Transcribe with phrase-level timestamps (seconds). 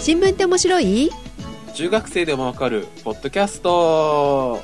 [0.00, 1.10] 新聞って面白い？
[1.74, 4.60] 中学生でもわかるポッドキャスト。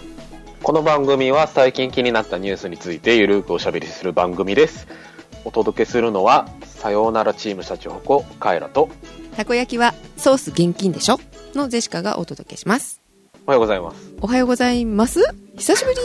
[0.62, 4.86] この番組は最近気になったニュースについてゆるくおしゃべりする番組です。
[5.44, 8.88] お届けするのはさようならチームシャチホコカエラと。
[9.36, 11.18] たこ焼きはソース現金でしょ？
[11.54, 13.00] のジェシカがお届けします。
[13.46, 14.12] おはようございます。
[14.20, 15.20] おはようございます？
[15.56, 15.96] 久しぶり。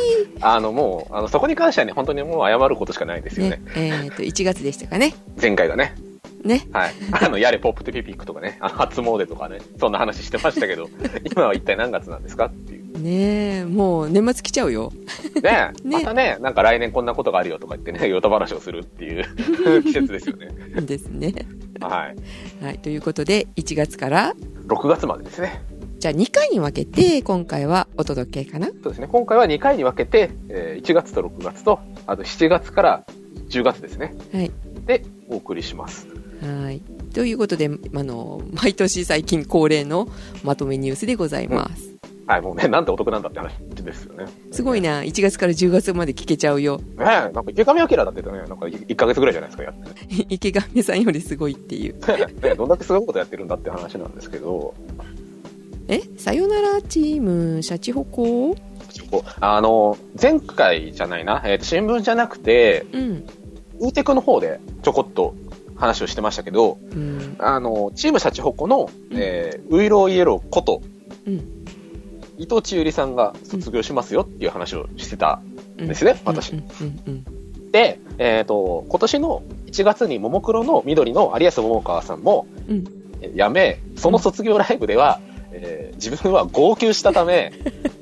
[0.41, 3.57] あのもうあのそこに関してはね本当にもう謝ることしかないですよね。
[3.57, 5.16] ねえっ、と1月でしたかね。
[5.41, 5.95] 前回がね
[6.44, 6.94] ねはい。
[7.12, 10.89] あの、やれポップテピピックとかね、あの、初詣とかね、そんな話してましたけど、
[11.32, 12.82] 今は一体何月なんですかっていう。
[13.02, 14.92] ねえもう年末来ちゃうよ
[15.42, 20.50] ね ねまたね、なんか来年こんなことがあるよとか言ってね、ヨタ話をするっていう季節ですよね。
[20.82, 21.34] ですね
[21.79, 22.12] は
[22.62, 22.64] い。
[22.64, 24.36] はいということで1月から
[24.68, 25.64] 6月までですね。
[26.00, 29.07] じゃあ2回に分けて今回はお届けかなそうですね。
[29.07, 33.06] 今回は2回に分けて、えー1月と6月と、あと7月から
[33.50, 34.16] 10月ですね。
[34.34, 34.52] はい
[34.86, 36.08] で、お送りします。
[36.41, 36.81] はい。
[37.13, 40.08] ということであの毎年最近恒例の
[40.44, 41.92] まとめニュースでございます、
[42.25, 44.25] はい、もうね、なんてお得なんだって話ですよね。
[44.52, 45.02] すごいな。
[45.02, 46.78] 1月から10月まで聞けちゃうよ。
[46.78, 49.89] ねえ、なんか池上彰だってね、なんか1ヶ月ぐらいじゃないですか、やって。
[49.89, 50.25] ね。
[50.30, 51.95] 池上さんよりすごいっていう。
[52.42, 54.73] ねどんだけすごいことやってるんだって話なんですけど、
[55.88, 56.02] え？
[56.17, 58.55] さよならチームシャチホコ。
[59.39, 63.26] あの、前回じゃないな、えーと新聞じゃなくて、うん。
[63.80, 65.36] ウーテクの方でちょこっと
[65.82, 67.36] 話をしてましたけど、うん。
[67.40, 70.82] あの、チームシャチホコの、えーウイローイエローこと、
[71.26, 71.66] うん。
[72.38, 75.42] 伊藤千百合さんが卒業しますよっていう話をしてた
[75.78, 76.54] うんんですね、私。
[76.54, 76.60] うん。
[76.60, 77.02] うん。
[77.08, 77.72] うん。
[77.72, 82.45] で、えっ、と、今年の1月にももクロの緑の有安桃川さんも、
[83.36, 85.20] 辞め、その卒業ライブでは、
[85.52, 87.54] えー自分は号泣したため、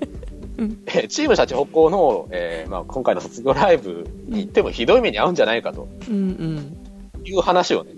[0.59, 0.77] うん。
[0.87, 5.87] えーチームシャチ北高の、えーまあ、今回の卒業ライブに行ってもひどい目に遭うんじゃないかと。
[6.09, 6.88] うんうん
[7.25, 7.91] いう話をね、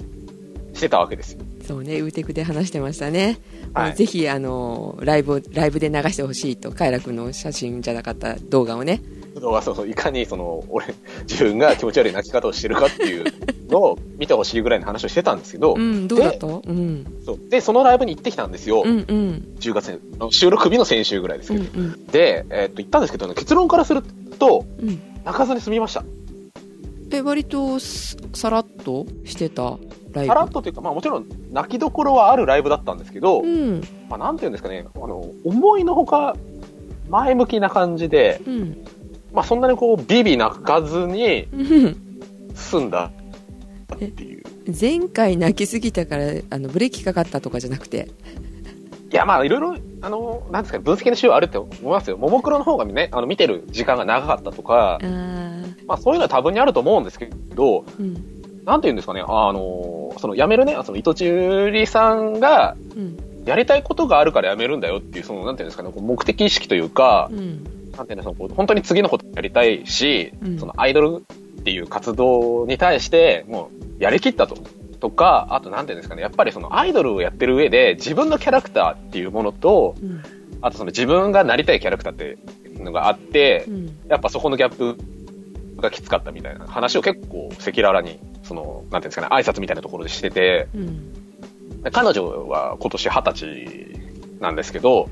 [0.73, 1.39] してたわけですよ。
[1.67, 3.37] そうねウーテクで話してましたね、
[3.73, 3.95] はい。
[3.95, 9.01] ぜひあのライブをライブで流してほしいとカイラ君の写真じゃなかった動画をね。
[9.39, 10.87] そうそうそういかにその、俺、
[11.21, 13.23] 自分が気持ち悪い泣き方をしてるかっていう
[13.69, 16.47] のを 見てほしいぐらいの話をしてたんですけど、うんどうだった？
[16.47, 17.05] うん。
[17.25, 17.39] そう。
[17.49, 18.83] で、そのライブに行ってきたんですよ。
[18.85, 19.47] うんうん。
[19.59, 21.79] 10月に、収録日の先週ぐらいですうけど。
[21.81, 22.05] んうん。
[22.07, 24.01] で、えーっと、言ったんですけどね、結論からする
[24.37, 24.99] と、うん。
[25.23, 26.03] 泣かずに済みました。
[27.17, 29.77] え割とすさらっとしてた
[30.11, 30.27] ライブ。
[30.27, 33.81] さらっとというか、まあもちろん泣きどころはあるライブだったんですけど、うん。
[34.09, 36.35] まあなんていうんですかね、あの、思いのほか
[37.09, 38.85] 前向きな感じで、うん。
[39.33, 41.97] まあそんなにこう、ビビ泣かずにうん。
[42.53, 43.11] 済んだ
[43.93, 44.43] っていう。
[44.79, 48.09] 前回泣きすぎたからあのブレーキかかったとかじゃなくて？
[49.11, 52.17] いや、まあいろいろ、あの、なんですかね、分析の仕様あるって思いますよ。
[52.17, 58.63] ももクロの方がね、あの、見てる時間が長かったとかあ、ーまあそういうのは多分にあると思うんですけど、うん。
[58.65, 63.17] なんていうんですかね、あの、その辞めるね、その伊藤千百合さんが、うん。
[63.45, 67.63] やりたいことがあるから辞めるんだよっていう、その、なんていうんですかね、こう目的意識というか、うん。
[67.97, 70.59] なんていうの、そのこう本当に次のことやりたいし、うん。
[70.59, 71.25] そのアイドル
[71.59, 74.57] っていう活動に対して、もう、やりきったと。
[74.99, 80.21] とか、あとなんていうんですかね、やっぱりそのアイドルをやってる上で、自分のキャラクターっていうものと、うん。
[80.61, 82.37] あとその自分がなりたいキャラクターって
[82.69, 83.99] いうのがあってう、ん。
[84.07, 84.97] やっぱそこのギャップ
[85.81, 91.13] がきつかったみたいな話を結構赤裸々に、その、なんていうんですかね、挨拶みたいなところでしてて、うん。
[91.91, 95.09] 彼女は今年二十歳なんですけど、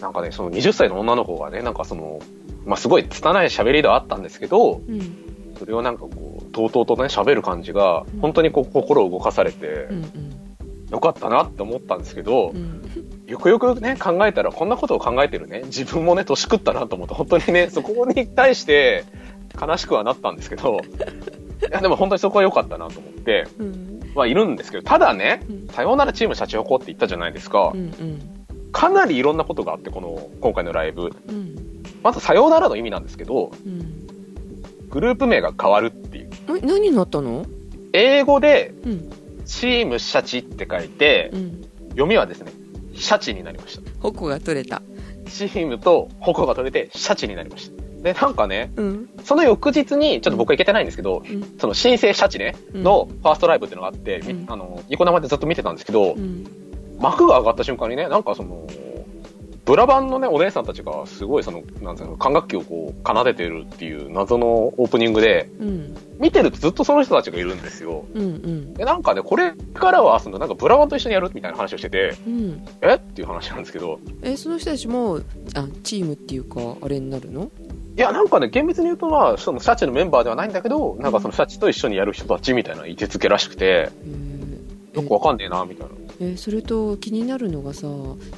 [0.00, 2.20] なんかね、その20歳の女の子がね、なんかその、
[2.64, 5.16] まあ、すごい拙い喋りではあったんですけど、うん。
[5.58, 10.02] それをなんかこう、とうとうとね、喋る感じがうん、本当にこう、心を動かされてう、ん。
[10.90, 12.82] よかったなって思ったんですけどう、ん。
[13.26, 19.04] よくよくね、考えたら、こんなことを考えてるね、自分もね、年食ったなと思って、本当にね、そこに対して、
[19.60, 27.76] 悲しくはなったんですけど、いや、でも本当にそこは良かったなと思って、うんはいるんですけど、ただねうん、さようならチームシャチホコって言ったじゃないですかう。
[27.76, 28.34] んうん
[28.72, 31.10] かなりいろんなことがあって、この、今回のライブ。
[31.28, 34.06] うんまず、さようならの意味なんですけど、うん
[34.90, 36.30] グループ名が変わるっていう。
[36.48, 37.44] え何になったの？
[37.92, 39.10] 英語で、うん
[39.44, 42.52] チームシャチって書いてう、ん読みはですね、
[42.94, 43.82] シャチになりました。
[44.00, 44.82] 矛が取れた
[45.26, 47.77] チームと矛が取れて、シャチになりました。
[48.02, 49.10] で、なんかね、うん。
[49.24, 51.58] その翌日に、ちょっと僕は行けてないんですけど、うん。
[51.58, 52.82] その新生シャチね、うん。
[52.82, 56.46] のファーストライブっていうのがあって、あの、ニコ生でずっと見てたんですけど、うん。
[56.98, 58.66] 幕が上がった瞬間にね、なんかその、
[59.64, 65.96] ブラバンのね、お姉さんたちがすごいその、なんていうの、管楽器をこう、奏でてるっていう謎のオープニングで、うん。
[66.18, 68.06] 見てるとずっとその人たちがいるんですよ。
[68.14, 68.74] うんうん。
[68.74, 72.64] で、なんかね、これからは、その、なんかブラバンと一緒にやるみたいな話をしてて、うん。
[72.80, 72.94] え？
[72.94, 75.20] っていう話なんですけど、えその人たちも
[75.54, 77.50] あチームっていうかあれになるの？
[77.98, 83.90] いや、なんかね、厳密に言うと、まあ、そのシャチのメンバーではないんだけど、なんかそのシャチと一緒にやる人たちみたいな位置づけらしくて、
[84.94, 85.92] よくわかんねえな、みたいな。
[86.20, 87.86] えーそれと気になるのがさ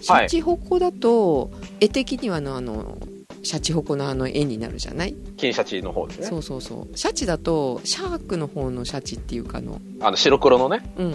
[0.03, 2.99] シャチホコだと、絵的にはあのあの
[3.43, 6.27] シャチホコのあの絵になるじゃない、金シャチの方ですね。
[6.27, 10.91] そうそうそうシャチだとシャークの方のシャチっていうかあのあの、白黒のね。
[10.97, 11.15] うんい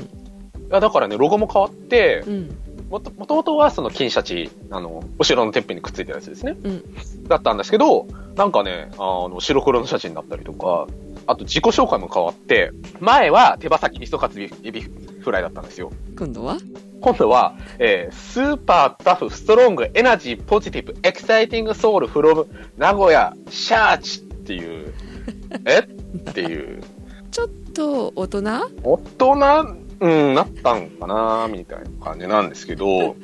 [0.71, 2.57] や、だからね、ロゴも変わって、うん
[2.89, 6.55] もと、もとはその金シャチ、あの、お城のてっぺんにくっついてるやつですね。
[6.63, 6.83] うん。
[7.27, 8.05] だったんですけど、
[8.35, 10.87] なんかね、あの、白黒のシャチになったりとか、
[11.27, 15.91] あと自己紹介も変わって、前は手羽先味噌カツエビフライだったんですよ。
[16.17, 16.57] 今度は？
[17.01, 22.47] 今度は、えー super tough、strong、energy、positive、exciting soul、from、
[22.77, 24.93] 名古屋、シャーチっていう、
[25.65, 25.79] え？
[25.79, 26.83] っていう、
[27.31, 28.41] ちょっと大人？
[28.83, 33.15] 大人、うん、なったんかなみたいな感じなんですけど、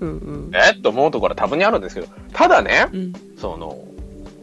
[0.00, 0.50] うんうん。
[0.54, 3.12] えっと思うところは多分にあるんですけど、ただね、うん。
[3.38, 3.78] その、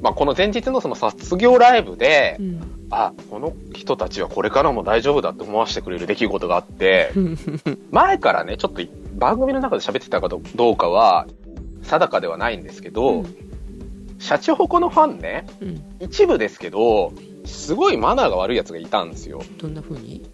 [0.01, 2.88] まあ、この前日のその卒業ライブでう、ん。
[2.89, 7.12] あ、この人たちはこれからも大丈夫だって思わせてくれる出来事があって、
[7.91, 8.81] 前からね、ちょっと
[9.15, 10.39] 番組の中で喋ってたかど
[10.71, 11.27] うかは、
[11.83, 13.25] 定かではないんですけど、
[14.19, 15.83] シャチホコのファンね、うん。
[16.00, 17.12] 一部ですけど、
[17.45, 19.41] すごいマナーが悪いやつがいたんですよ。
[19.57, 20.30] どんな風に？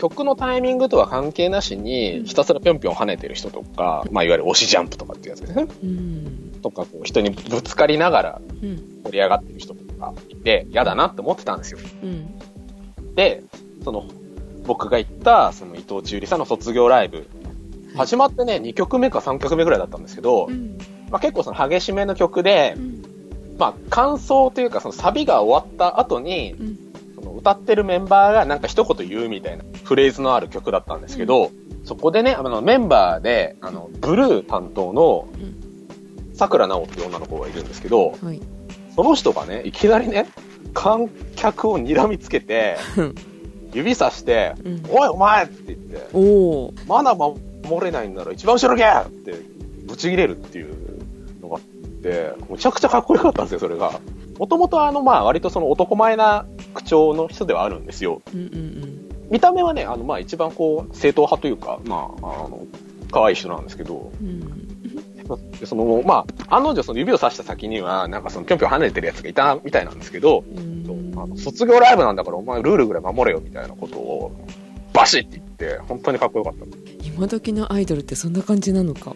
[0.00, 5.66] 曲のタイミングとは関係なしに、ひたすらぴょんぴょん跳ねてる人とか、まあ、いわゆる押しジャンプとかっていうやつですね。
[5.82, 6.60] うん。
[6.62, 9.02] とか、こう、人にぶつかりながらうん。
[9.04, 11.78] 盛り上がってる人とかいて、嫌だなって思ってたんですよ。
[12.02, 12.38] うん。
[13.14, 13.42] で、
[13.84, 14.06] その、
[14.64, 17.28] 僕が行った、その伊藤千織さんの卒業ライブ、
[17.94, 20.78] 始まってね、2曲目か3曲目ぐらいだったんですけど、うん。
[21.10, 23.02] まあ、結構その激しめの曲でう、ん。
[23.58, 26.54] まあ、感想というか、そのサビが終わった後に、
[27.40, 31.50] 歌ってるメンバーがなんか一言言うみたいなフレーズのある曲だったんですけど、
[31.84, 38.40] そこでね、あのメンバーで、あの、ブルー担当のうん、桜直っていう女の子がいるんですけど、はい。
[38.94, 40.26] その人がね、いきなりね、
[40.74, 43.14] 観客を睨みつけてうん、
[43.72, 44.82] 指さして、うん。
[44.90, 47.36] おいお前って言って、まだ守
[47.82, 49.42] れないんなら一番後ろ行けって
[49.86, 50.74] ぶち切れるっていう
[51.40, 51.62] のがあっ
[52.02, 54.00] て、むちゃくちゃかっこよかったんですよ、それが。
[54.38, 58.22] もともとあの、まあ割とその男前な口調の人ではあるんですよ。
[58.34, 62.66] うんうん見た目はね、あの、まあ一番こう、正統派というか、まあ、あの、
[63.12, 64.68] 可愛い人なんですけど、うん。
[65.64, 71.12] その、まあ、案の定その指を指した先には、なんかそのぴょんぴょん跳ねてるやつがいたみたいなんですけど、うん。
[71.16, 74.32] あの卒業ライブなんだからお前ルールぐらい守れよみたいなことを、
[74.92, 76.66] バシッて言って、本当にかっこよかった。
[77.04, 79.14] 今時のアイドルってそんな感じなのか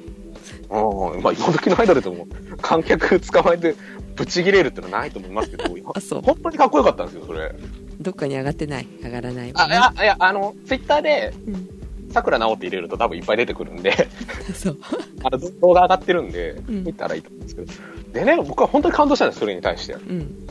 [0.83, 2.27] うん、まあ今時のアイドルでも
[2.61, 3.75] 観客捕まえて
[4.17, 6.23] ブチ切れるってのはないと思いますけど、 あそう。
[6.23, 7.55] 本当にかっこよかったんですよ、それ。
[8.01, 8.87] どっかに上がってない？
[9.03, 9.53] 上がらない？
[9.53, 11.69] もあ、んねいや、いや、あの、ツイッターで、うん。
[12.13, 13.93] 桜直って入れると多分いっぱい出てくるんで、
[14.55, 14.79] そう。
[15.25, 16.85] あの動画上がってるんで、ん。
[16.85, 17.73] 見たらいいと思うんですけど。
[18.13, 19.93] でね、僕は本当に感動したんです、それに対して。
[19.93, 20.47] いうん。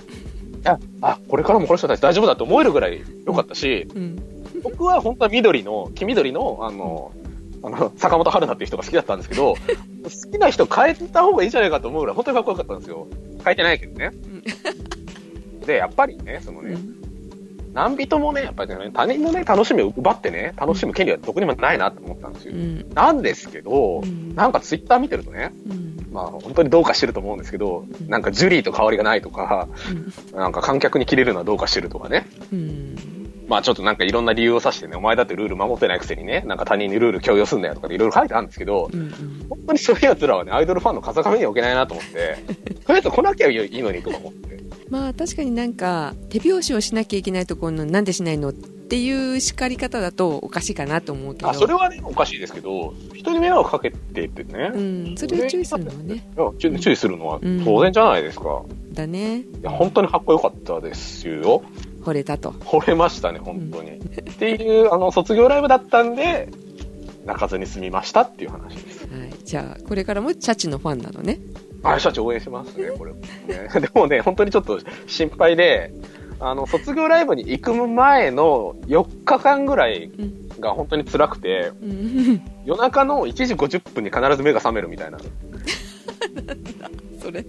[0.64, 4.22] や、あ、これからもこの人たち大丈夫だと思えるぐらい良かったし、うん。
[4.62, 7.12] 僕は本当は緑の、黄緑の、あの、
[7.64, 13.08] あの、坂本春菜っていう人が好きだったんですけど、好きな人変えた方がいいんじゃないかと思うぐらい、本当にかっこよかったんですよ。
[13.44, 14.12] 変えてないけどね。
[15.66, 17.04] で、やっぱりね、そのね、うん
[17.74, 22.54] 何人もね、やっぱりね、他人のね、楽しみを奪ってね、楽しむ権利はどこにもないなと思ったんですよ。
[22.54, 29.68] うんなんですけど、うんなんかツイッター見てるとね、うんまあ本当にどうかしてると思うんですけど、なんかジュリーと変わりがないとか、
[30.34, 32.28] なんか観客に切れるのはどうかしてるとかね。
[33.44, 39.14] うんまあちょっとなんかいろんな理由を指してね、お前だってルール守ってないくせにね、なんか他人にルール強要すんだよとかでいろいろ書いてあるんですけど、うんうん
[39.50, 42.38] 本当にそういう奴らはね、アイドルファンの風上には置けないなと思って、
[42.86, 44.64] とりあえず来なきゃいいのにとか思って。
[44.90, 58.64] まあ確かになんか手拍子をしなきゃいけないところのなんでしないのっていう叱り方だとおかしいかなと思うけどあ、それはね、おかしいですけど、人に迷惑かけてってね、うんそれを注意するのはねいや注注意するのはうん当然じゃないですか。
[58.92, 61.64] だねいや、本当にかっこよかったですよ。
[62.04, 63.92] 惚れたと惚れましたね、本当に。
[63.92, 64.00] っ
[64.38, 66.50] ていう、あの、卒業ライブだったんで、
[67.26, 69.08] 泣かずに済みましたっていう話です。
[69.08, 71.40] はいじゃあこれからもチャチのファンなのね
[71.84, 73.28] あ、社長応援しますね、これもね。
[73.80, 75.94] でもね、本当にちょっと心配で、
[76.40, 85.18] あの、卒業ライブに行く前の4日間ぐらいうんが本当に辛くて、うん夜中の1時50分に必ず目が覚めるみたいな。
[87.22, 87.46] それ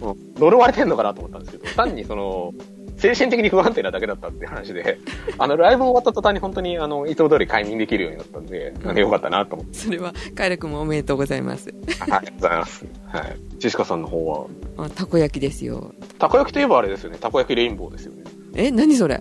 [0.00, 2.52] うん呪われてんのかなと思ったんですけど、単にその、
[2.96, 4.98] 精神的に不安定なだけだったっていう話で、
[5.38, 9.74] あの、ライブ終わった途端に本当に、あの、いつも通り快眠できるようになったんで、なんでよかったなと思って。
[9.78, 12.86] それはカイラ君もおめでとうございますありがとうございます。
[13.08, 13.36] はい。
[13.58, 14.46] ジェシカさんの方は、
[14.78, 17.18] あたこ焼きですよたこ焼きといえばあれですよね。
[17.20, 18.22] たこ焼きレインボーですよね。
[18.54, 19.20] え何それ？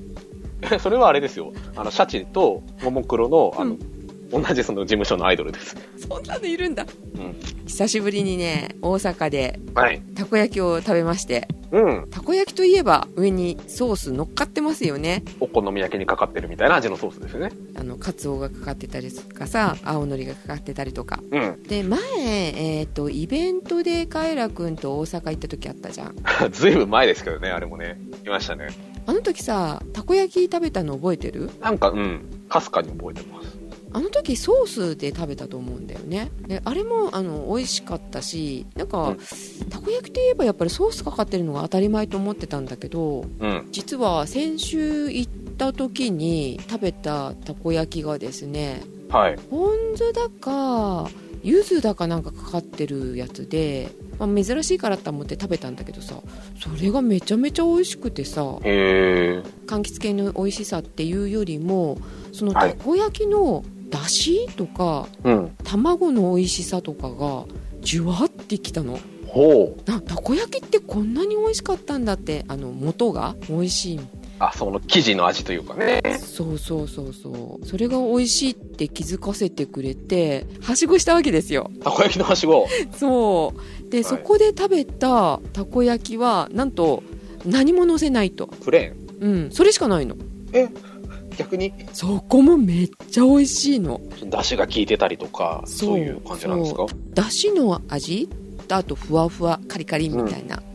[0.72, 1.52] えそれはあれですよ。
[1.76, 3.80] あの、シャチとももクロの、あの、うん
[4.32, 5.78] 同じその事務所のアイドルです。
[5.98, 7.36] そんなのいるんだうん。
[7.68, 10.02] 久しぶりにね大阪ではい。
[10.16, 12.08] たこ焼きを食べましてうん。
[12.10, 17.52] たこ焼きといえば上にソース乗っかってますよねお好み焼きにかかってるみたいな味のソースですよね。
[17.76, 21.64] あのカツオがかかってたりとかさ青のりがかかってたりとかうん。
[21.64, 26.16] で前、えー、とイベントでカエラくんと大阪行った時あったじゃん
[26.52, 28.00] ずいぶん前ですけどね、あれもね。
[28.26, 28.68] いましたね。
[29.06, 31.50] あの時さたこ焼き食べたの覚えてる？
[31.62, 32.26] なんか、うん。
[32.48, 33.65] かすかに覚えてます。
[33.96, 39.18] あの時ソースで食べたと思うんだよねであれもあの美味しかったしなんか、うん
[39.70, 43.68] たこ焼きといえばやっぱりソースかかってるのが当たり前と思ってたんだけどうん。
[43.72, 49.38] 実は先週行った時に食べたたこ焼きがですねはい。
[49.50, 51.10] ポン酢だか
[51.42, 56.16] 柚子だかなんかかかってるやつで、まあ、珍しいからと思って食べたんだけどさ
[56.60, 58.42] それがめちゃめちゃ美味しくてさ。
[58.42, 61.98] 柑橘系の美味しさっていうよりも
[62.34, 65.56] そのはいたこ焼きのだしとかうん。
[65.64, 67.46] 卵の美味しさとかが
[67.82, 69.90] じゅわってきたのほう。
[69.90, 74.00] なたこ焼きってこんなに美味しかったんだってあの元が美味しい
[74.38, 76.02] あ、その生地の味というかね。
[76.20, 82.68] そうそうそうそうそれが美味しいって気づかせてくれてはしごしたわけですよたこ焼きのはしご。
[82.98, 83.54] そ
[83.86, 87.02] うで、いそこで食べたたこ焼きはなんと
[87.46, 89.46] 何も乗せないとプレーン。
[89.46, 90.16] うんそれしかないの
[90.52, 90.68] え、
[91.36, 94.02] 逆に、そこもめっちゃ美味しいの。
[94.24, 96.00] 出汁が効いてたりとか、そう。
[96.00, 96.86] いう感じなんですか？
[97.14, 98.30] だしの味？
[98.68, 100.75] とあとふわふわカリカリみたいな、う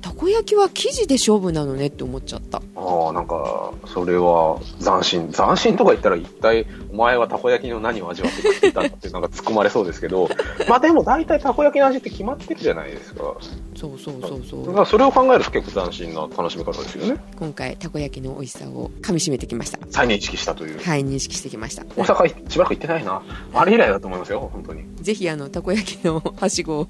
[0.00, 5.32] たこ焼きは生地で勝負なのねって思っちゃったああ、なんか、それは斬新。
[5.32, 10.28] 斬新とか言ったら一体、お前はたこ焼きの何を味わってたんだってなんか突っ込まれそうですけど、
[10.68, 13.34] まあでも大体たこ焼きの味って決まってるじゃないですか。
[13.74, 17.20] そうそうそうそうだからそれを考えると結構斬新な楽しみ方ですよね。
[17.38, 20.80] 今回たこ焼きの美味しさをかみしめてきました再認識したという。
[20.80, 23.22] はい認識してきました大阪しばらく行ってないな。
[23.52, 24.84] あれ以来だと思いますよ、本当に。
[24.96, 26.86] ぜひあのたこ焼きのはしごを、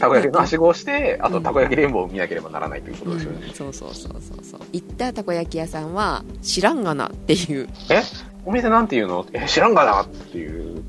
[0.00, 3.46] たこ焼きのはしごをして、あとたこ焼き連合を見なければならないということですよね。
[3.48, 4.60] うんそうそうそうそうそう。
[4.72, 7.68] 行ったたこ焼き屋さんは知らんがなっていう。
[7.90, 8.02] え？
[8.44, 9.26] お店なんていうの？
[9.32, 10.82] え、知らんがなっていう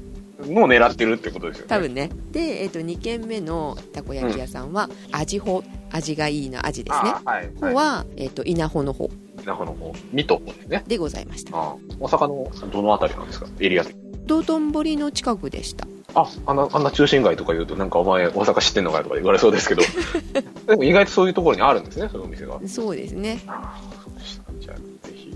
[0.45, 1.69] のを狙ってるってことですよね。
[1.69, 2.09] 多分ね。
[2.31, 7.11] で、えっと2軒目のたこ焼き屋さんは味穂味がいいの味ですね。
[7.13, 7.51] あーはい。
[7.59, 9.09] 方は、えっと稲穂の方。
[9.43, 10.83] 稲穂の方、水戸ですね。
[10.87, 11.57] でございました。
[11.57, 11.97] あー。
[11.99, 12.27] 大阪
[12.63, 13.47] のどのあたりなんですか？
[13.59, 13.85] エリア。
[14.25, 19.81] 道頓堀の近くでしたあ、あんな、あんな中心街とか言うと、なんかお前大阪知ってんのかよとか言われそうですけど、
[20.67, 22.59] でも意外とそういうところにあるんですね、そういうお店が。
[22.67, 24.43] そうですねああ、そうでした。
[24.59, 25.33] じゃあ、ぜひ、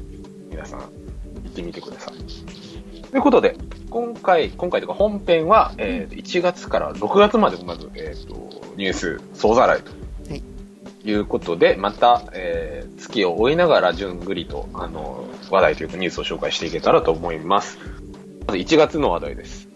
[0.49, 0.85] 皆さん、行
[1.47, 2.13] ってみてください。
[3.11, 3.57] ということで、
[3.89, 8.33] 今回、今回というか本編は、えー、1月から6月まで、まず、えっ、と、
[8.75, 9.91] ニュース総ざらいと。
[10.29, 10.43] はい
[11.05, 17.77] いうことで、また、えー、月を追いながら、じゅんぐりと、あの、話題というかニュースを紹介していけたらと思います。
[18.47, 19.69] まず1月の話題です。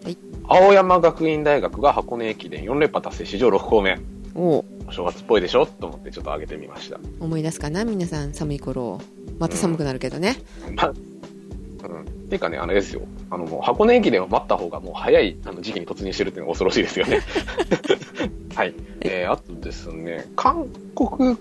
[0.49, 3.99] はい青山学院大学が箱根駅伝4連覇達成史上6校目。
[4.35, 5.65] おお正月っぽいでしょ？
[5.67, 6.99] と思ってちょっと上げてみました。
[7.19, 7.85] 思い出すかな？
[7.85, 8.99] 皆さん寒い頃
[9.37, 10.37] また寒くなるけどね、
[10.75, 12.01] まあ、うん。
[12.01, 13.01] っていうかね、あれですよ。
[13.29, 17.19] あの、もう箱根駅伝を待った方がもう早いあの時期に突入してるっていうのが恐ろしいですよね。
[18.55, 18.73] はい。
[19.01, 21.37] えー、あとですね、韓国、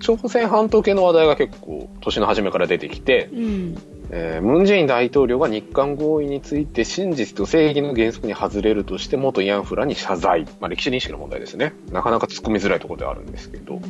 [0.00, 3.76] 朝鮮半島系の話題が結構年の初めから出てきて、うん
[4.10, 10.44] えームン・ジェイン大統領が日韓合意について真実と正義の原則に外れるとして元慰安婦らに謝罪。
[10.60, 11.74] まあ歴史認識の問題ですね。
[11.92, 13.80] なかなか突っ込みづらいところではあるんですけど。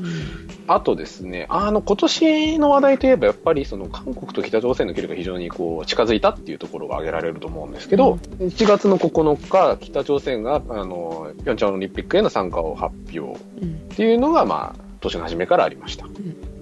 [0.67, 16.07] あとですね、あの、今年の話題といえば、やっぱりその韓国と北朝鮮の距離が非常にこう近づいたっていうところが挙げられると思うんですけど、1月の9日、北朝鮮が、あの、ピョンチャンオリンピックへの参加を発表うんっていうのが、まあ、年の初めからありました。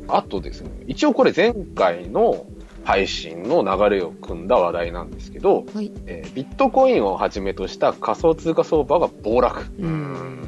[0.08, 2.46] あとですね、一応これ前回の
[2.86, 9.66] 配信の流れを組んだ話題なんですけど、はいえービットコインをはじめとした仮想通貨相場が暴落。
[9.78, 10.42] うん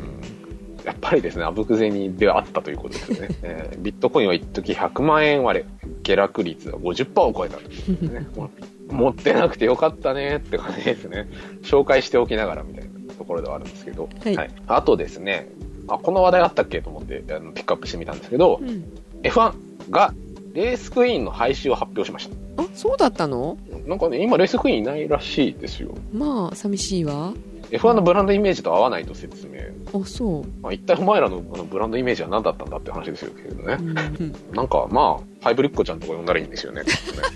[0.84, 3.28] やっぱりですね、あぶく銭ではあったということですよね。
[3.42, 5.64] えービットコインは一時100万円割れ、
[6.04, 8.26] 下落率は50%を超えたということですね。
[8.88, 11.28] 持ってなくてよかったねって感じですね。
[11.62, 14.08] 紹介しておきながらみたいなところではあるんですけど。
[14.24, 15.48] はいあとですね、
[15.88, 18.84] あ、この話題あったっけと思ってあのピックアップしてみたんですけど、うん
[19.24, 19.52] F1
[19.90, 20.14] が
[20.52, 22.62] レースクイーンの廃止を発表しました。
[22.62, 23.58] あそうだったの？
[23.86, 25.94] なんかね、今レースクイーンいないらしいですよ。
[26.12, 27.32] まあ寂しいわ
[27.70, 29.58] F1 のブランドイメージと合わないと説明。
[30.00, 33.82] あそう、まあ、一体お前らのあのブランドイメージは何だったんだって話ですよけどねう。
[34.22, 36.82] んなんかまあ、ハイブリッドちゃんとか呼んだらいいんですよね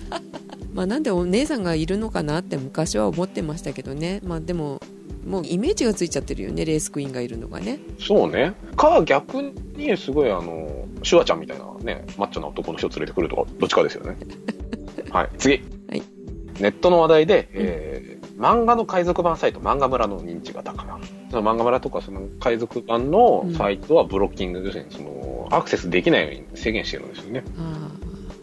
[0.75, 4.81] まあなんでお姉さんがいるのかなって昔は思ってましたけどねまあでも
[5.27, 8.55] もうイメージがついちゃってるよねレースクイーンがいるのがねそうね。
[8.77, 9.41] か、逆
[9.77, 14.17] にすごいあの、シュワちゃんみたいなね、マッチョな男の人連れてくるとか、どっちかですよね。
[15.11, 15.63] はい、次。
[15.89, 16.03] はい
[16.61, 21.05] ネットの話題で、えー漫画の海賊版サイト、漫画村の認知が高まる。
[21.31, 27.45] その漫画村とかその海賊版のサイトはブロッキング、要するにその、アクセスできないように制限してるんですよね。
[27.57, 27.91] あ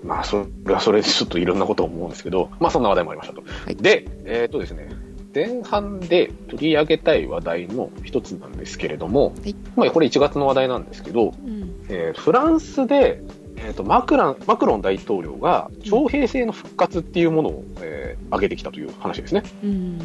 [0.01, 3.41] まあ、それはそれでちょっといろんなことを思うんですけど、まあ、そんな話題もありましたと。
[3.41, 4.87] はいで、えっ、とですね、
[5.33, 9.55] 前半で取り上げたい話題の一つなんですけれども、はい。
[9.75, 11.85] まあ、これ1月の話題なんですけど、うん。
[11.89, 13.21] えーフランスで、
[13.57, 19.43] えー、とマクランマクロン大統領が徴兵制の復活っていうものを、えー挙げてきたという話ですね。
[19.63, 19.99] うん。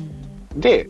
[0.57, 0.89] で、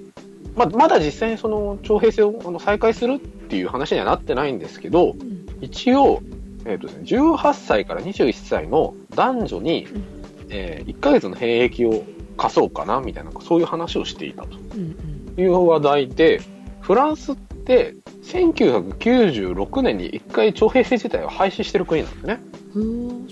[0.54, 5.46] まあ、まだ実際にその徴兵制をあの再開するっていう話にはなってないんですけど、うん。
[5.60, 6.22] 一応、
[6.64, 10.04] えーとですね、18歳から21歳の男女に、うん。
[10.50, 12.04] え1ヶ月の兵役を
[12.36, 14.48] 課そうかなみたいな、そういう話をしていたと。
[14.74, 14.96] うん
[15.36, 16.40] いう話題で、
[16.80, 22.40] フランスって1996年に1回徴兵制自体を廃止してる国なんですね。
[22.74, 23.26] うん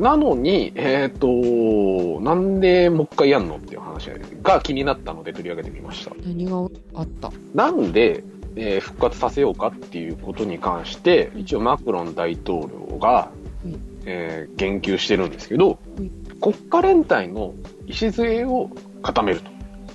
[0.00, 4.10] なのに、えっ、と、なんでもう一回やんのっていう話
[4.42, 6.12] が気になったので取り上げてみました。
[6.24, 6.56] 何が
[6.94, 7.30] あった？
[7.54, 8.22] なんで、
[8.56, 13.30] えー復活させようかっていうことに関して、一応マクロン大統領が、
[13.66, 13.74] い
[14.04, 16.10] えー言及してるんですけどい、
[16.44, 17.54] 国家連帯の
[17.86, 18.68] 礎を
[19.00, 19.50] 固めると。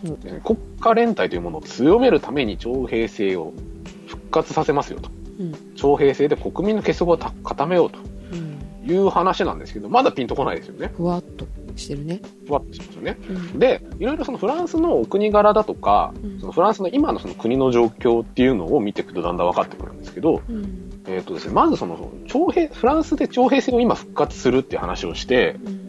[0.05, 0.19] うん。
[0.25, 3.53] えー国家連帯というものを強めるために徴兵制を
[4.07, 5.11] 復活させますよと。
[5.39, 5.75] うん。
[5.75, 7.99] 徴兵制で国民の結束をた固めようと。
[8.31, 8.89] うん。
[8.89, 10.91] いう話なんですけど、まだピンとこないですよね。
[10.95, 12.21] ふわっとしてるね。
[12.47, 13.17] ふわっとしますよね。
[13.29, 13.59] うん。
[13.59, 16.39] で、いろいろそのフランスのお国柄だとか、うん。
[16.39, 21.03] そのフランスの今のその国の状況っていうのを見ていくとだんだん分かってくるんですけど、うん。
[21.05, 25.88] えっ、とですね、まずその徴兵、フランスで徴兵制を今復活するっていう話をして、うん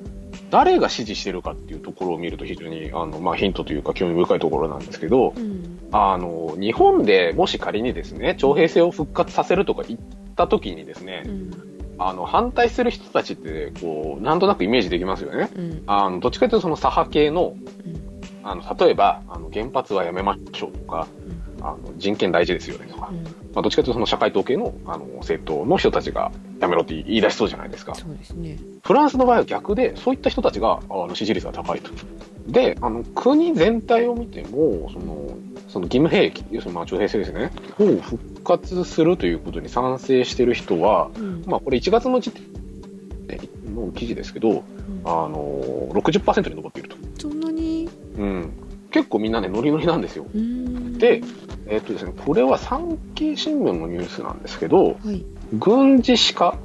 [0.50, 5.78] 誰が支持してるかっていうところを見ると非常にあの、まあ、ヒントというか興味深いところなんですけど、うん。
[5.92, 10.00] あの、日本でもし仮にですね、徴兵制を復活させるとか言っ
[10.36, 11.50] た時にですね、うん。
[11.98, 15.50] あの、反対する人たちって、こう、なんとなくイメージできますよね。
[15.54, 15.82] うん。
[15.86, 17.54] あの、どっちかというとその左派系の、
[17.84, 18.00] うん。
[18.42, 21.06] あの、例えば、あの、原発はやめましょうとか、
[21.60, 26.30] あの、人権大事ですよねとか、うんまあ、どっちかというとその社会統計の、あの、政党の人たちが
[26.60, 27.94] やめろって言い出しそうじゃないですか。
[27.94, 31.90] そうですねフランスの場合は逆で、そういった人たちが、あの、支持率が高いと。
[32.46, 35.36] で、あの、国全体を見ても、その、
[35.68, 42.42] その義務兵役、要するにまあ徴兵制ですね、を復活するということに賛成してる人は、うんまあ、これ1月の時点
[43.74, 44.64] の記事ですけど、うん
[45.04, 46.96] あの、60%に上っていると。
[47.18, 47.88] そんなに？
[48.16, 48.52] うん。
[48.90, 50.26] 結構みんなね、ノリノリなんですよ。
[50.34, 51.22] うんで、
[51.70, 55.24] えっとですね、これは産経新聞のニュースなんですけど、はい。
[55.54, 56.58] 軍事史家、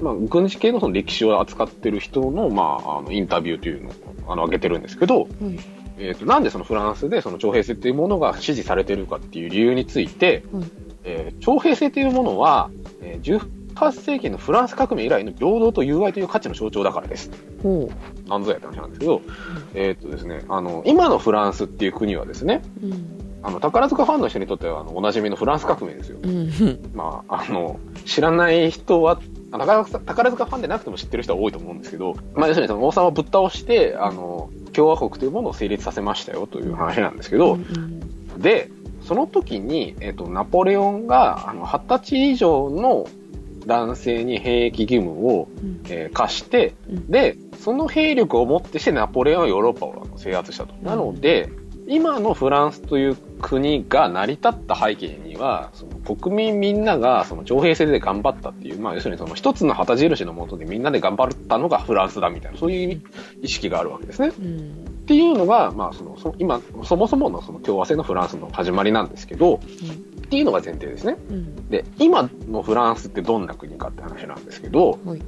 [0.00, 3.92] まあ、軍事系のその歴史を扱ってる人の、まあ、あのインタビューというのを
[4.32, 5.28] あの上げてるんですけど、はい。
[5.98, 10.64] えっとなんでそのフランスでその徴兵制というものが支持されているかっていう理由について、はい。
[11.04, 12.70] えー徴兵制というものは、
[13.02, 13.38] えー
[13.74, 17.30] 18世紀のフランス革命以来の平等と友愛という価値の象徴だからです。
[17.62, 17.90] ほ
[18.26, 19.20] なんぞやって話なんですけど、
[19.74, 26.18] えっとですね、あの、今のフランスっていう国はですね、ううんあの、宝塚ファンの人にとっては、あの、おなじみのフランス革命ですよ。
[26.22, 26.90] うん。
[26.94, 38.00] まあ、あの、知らない人は、あ宝塚宝塚ファンでなくても知ってる人は多いと思うんですけど、まあ、要するにその王様をぶっ倒して、あの、共和国というものを成立させましたよという話なんですけど、うん
[38.38, 38.70] で、
[39.02, 43.06] その時に、えっ、と、ナポレオンが、あの、20歳以上の
[43.66, 45.82] 男性に兵役義務を、うん。
[45.88, 47.10] えー課して、うん。
[47.10, 50.74] で、その兵力をもってしてナポレオンはヨーロッパを制圧したと。
[50.82, 51.50] なので、
[51.88, 63.02] 今のフランスという国が成り立った背景には、その国民みんながその徴兵制で頑張ったっていう、まあ要するにその一つの旗印のもとでみんなで頑張ったのがフランスだみたいな、そういう
[63.42, 64.32] 意識があるわけですね。
[64.38, 69.58] うんっていうのが、まあその、そ今、そもそものその共和制のフランスの始まりなんですけど、っ
[70.28, 71.16] ていうのが前提ですね。
[71.28, 75.22] うんで、今のフランスってどんな国かって話なんですけど、はい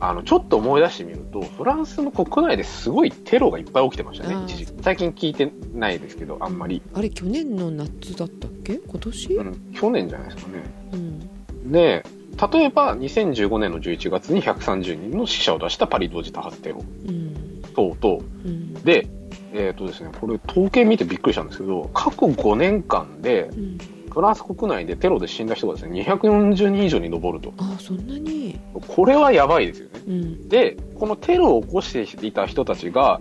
[0.00, 4.72] あの、ちょっと思い出してみると、フランスの国内ですごいテロがいっぱい起きてましたね一時期。
[4.82, 6.82] 最近聞いてないですけど、あんまり。
[6.94, 8.74] あれ去年の夏だったっけ？
[8.74, 9.34] 今年？
[9.34, 10.62] うん、去年じゃないですかね。
[10.92, 11.72] うん。
[11.72, 12.04] で、
[12.52, 16.84] 例えば2015年の11月に130人の死者を出したパリ同時多発テロ。
[17.06, 17.62] うん。
[17.74, 18.22] 等々。
[18.44, 18.74] うん。
[18.74, 19.08] で、
[19.52, 23.78] えっ、とですね、これ統計見てびっくりしたんですけど、過去5年間でうん
[24.18, 27.54] フランス国内でテロで死んだ人がですね、240人以上に上ると。
[27.56, 28.58] あそんなに？
[28.88, 30.00] これはやばいですよね。
[30.08, 33.20] うんで、このテロを起こしていた人たちが、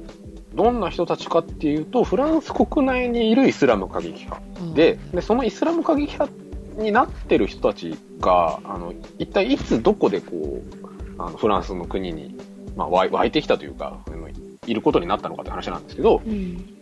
[0.55, 4.41] どんな人たちかっていうと、フランス国内にいるイスラム過激派。
[4.71, 6.33] あで、でそのイスラム過激派
[6.81, 12.36] になってる人たちが、あの、一体いつどこでこう、あの、フランスの国に、
[12.75, 13.99] まあ、湧いてきたというか、
[14.65, 16.73] いることになったのかって話なんですけど、うん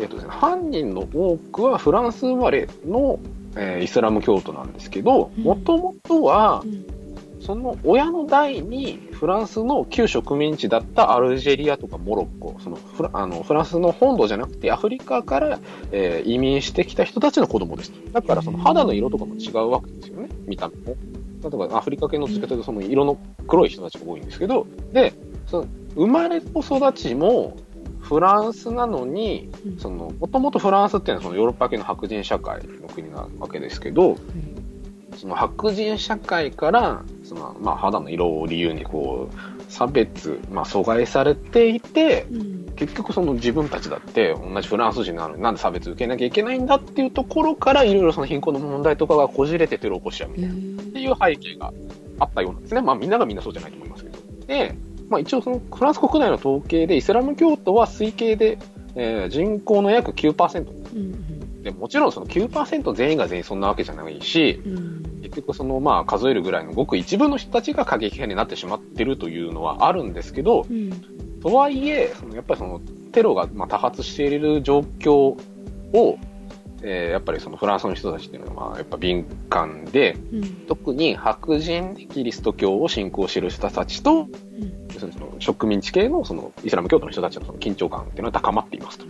[0.00, 3.18] えっとですね、犯人の多くはフランス生まれの、
[3.56, 6.86] えーイスラム教徒なんですけど、うんもともとはう、ん
[7.40, 15.58] その親の代にフランスの旧植民地だったアルジェリアとかモロッコ、そのフラあのフランスの本土じゃなくてアフリカから、
[15.92, 17.92] えー移民してきた人たちの子供です。
[18.12, 20.96] だからその肌の色とかも違うわけですよね、見た目も。
[21.42, 25.12] 例えばアフリカ系のどっちかというとその色の黒い人たちが多いんですけど、で、
[25.46, 27.58] その生まれと育ちも
[28.04, 29.50] フランスなのに、
[30.18, 34.16] もともとフランスっていうのはそのヨーロッパ系の白人社会の国なわけですけど、
[35.16, 50.54] その白人社会から、その、まあ、肌の色を理由にこう、差別、まあ、阻害されていて、うん結局その自分たちだって同じフランス人なのになんで差別受けなきゃいけないんだっていうところからいろいろその貧困の問題とかがこじれてテロを起こしちゃうみたいな。
[50.82, 51.72] っていう背景が
[52.18, 52.82] あったようなんですね。
[52.82, 54.18] まあみんながみんなそうじゃないと思いますけど。
[54.46, 54.74] で、
[55.14, 58.58] まあ一応そのフランス国内の統計でイスラム教徒は推計で、
[58.96, 60.68] えー人口の約9%。
[60.96, 65.02] うんで、もちろんその9%全員が全員そんなわけじゃないし、うん。
[65.22, 70.90] 結局そのまあ数えるぐらいのごく一部の人たちが過激派になってしまってるというのはあるんですけど、うん。
[71.40, 72.80] とはいえ、そのやっぱりその
[73.12, 75.14] テロがまあ多発している状況
[75.94, 76.18] を、
[76.84, 84.28] えーやっぱりそのフランスの人たちっていうのはまあやっぱ敏感で、うん特に白人でキリスト教を信仰している人たちと、
[84.92, 89.06] 要するにその植民地系のそのイスラム教徒の人たちのその緊張感っていうのは高まっていますと。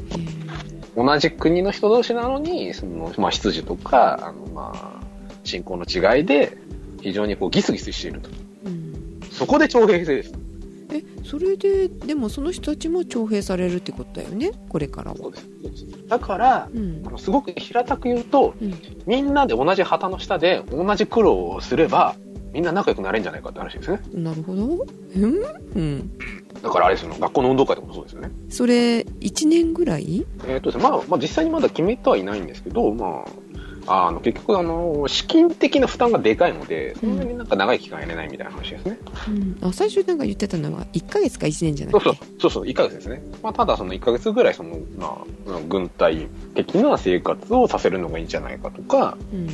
[0.96, 5.00] 同じ国の人同士なのに、その、まあ、とか、あの、まあ、
[5.42, 6.56] 信仰の違いで、
[7.00, 8.30] 非常にこうギスギスしていると。
[8.66, 8.84] うん
[9.30, 10.43] そこで徴兵制です。
[11.34, 14.52] えそれででもその人たちも徴兵されるってことだよね？
[14.68, 15.16] これからは。
[16.08, 17.02] だから、うん。
[17.18, 18.74] すごく平たく言うと、うん。
[19.06, 22.14] みんなで同じ旗の下で同じ苦労をすれば、
[22.52, 24.00] みんな仲良くなれるんじゃないかって話ですね。
[24.12, 24.62] なるほど。
[25.16, 25.34] うん。
[25.74, 26.10] うん。
[26.62, 28.30] だからあれですよ、学校の運動会とかもそうですよね。
[28.48, 30.24] それ1年ぐらい？
[30.46, 33.30] えっ、とですね、まあ、まあ実際にまだ決めてはいないんですけど、まあ、
[33.86, 38.98] あの、結局あの、資金的な負担がでかいので、そんなになんか長い期間やれないみたいな話ですね。
[39.28, 39.58] うん。
[39.68, 42.04] あ最初なんか言ってたのは1ヶ月か1年じゃなくて？
[42.04, 43.22] そうそう、そうそう、1ヶ月ですね。
[43.42, 49.48] まあ、ただその1ヶ月ぐらい、その、まあ、軍隊的な生活をさせるのがいいんじゃないかとか、うん。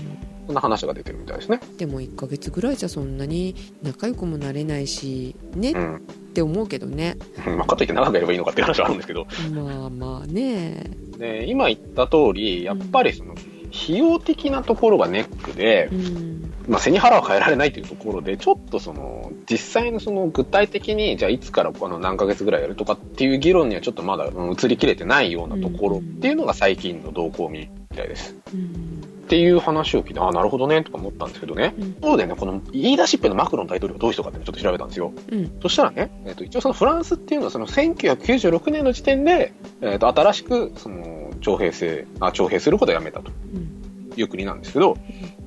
[0.47, 1.61] そんな話が出てるみたいですね。
[1.79, 5.71] でも1ヶ月ぐらいじゃそんなに仲良くもなれないしね？
[5.71, 6.03] っうん。
[6.35, 7.17] て思うけどね。
[7.47, 10.91] まあ、かといって長くやればいいのかっていう話はあるんですけど、まあまあね。
[11.19, 13.35] で、今言った通り、やっぱりその、
[13.73, 28.37] 費用的なところがネックでう、んまあ、背に腹は変えられないというところで、ちょっとその、実際のその具体的に、じゃあいつからこの何ヶ月ぐらいやるとかっていう議論にはちょっとまだうん移りきれてないようなところっていうのが最近の動向みたいです。
[28.55, 31.73] うんっていう話を聞いて、ああ、なるほどね、とか思ったんですけどね。
[31.79, 35.13] うんそうでね、この言い出しっぺのマクロン大統領がどういう人かってちょっと調べたんですよ。
[35.31, 39.53] うんそしたらね、えっ、と、一応そのフランスっていうのはその1996年の時点で、
[39.83, 43.31] えっ、と、新しく、その、徴兵制、あ、徴兵することをやめたと。
[43.55, 43.81] うん。
[44.17, 44.97] いう国なんですけど、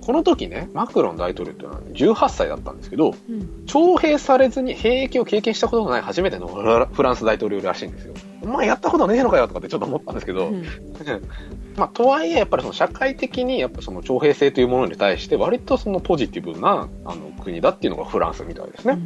[0.01, 3.65] この時ね、マクロン大統領っていうのは18歳だったんですけど、うん。
[3.65, 8.13] 徴兵されずに兵役を経験したことのない初めてのフランス大統領らしいんですよ。
[8.41, 10.63] お前やったことねえのかよとかってちょっと思ったんですけど、うん。
[11.77, 18.99] まあ、とはいえ、やっぱりその社会的に、やっぱその徴兵制というものに対して、割とそのポジティブな、あの、国だっていうのがフランスみたいですね。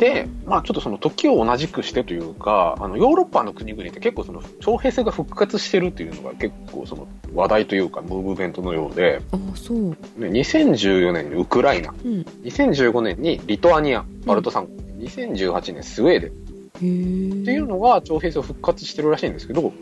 [0.00, 9.90] で、まあちょっとその時を同じくしてというか、あの、ヨーロッパの国々って結構その徴兵制が復活してるっていうのが結構その話題というか、ムーブメントのようで、あそう。
[9.90, 12.22] ね2014年にウクライナ、うん。
[12.42, 16.30] 2015年にリトアニア、バルト三国、2018年スウェーデン。
[16.80, 19.74] っていうのが徴兵制を復活してるらしいんですけど、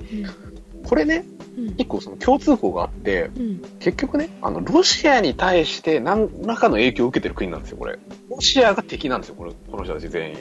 [0.84, 1.24] これね、
[1.56, 7.98] うん一個その共通項があって、うん結局ね、あの、ロシアに対して何らかの影響を受けてる国なんですよ、これ。
[8.30, 10.36] ロシアが敵なんですよ、これ、この人たち全員。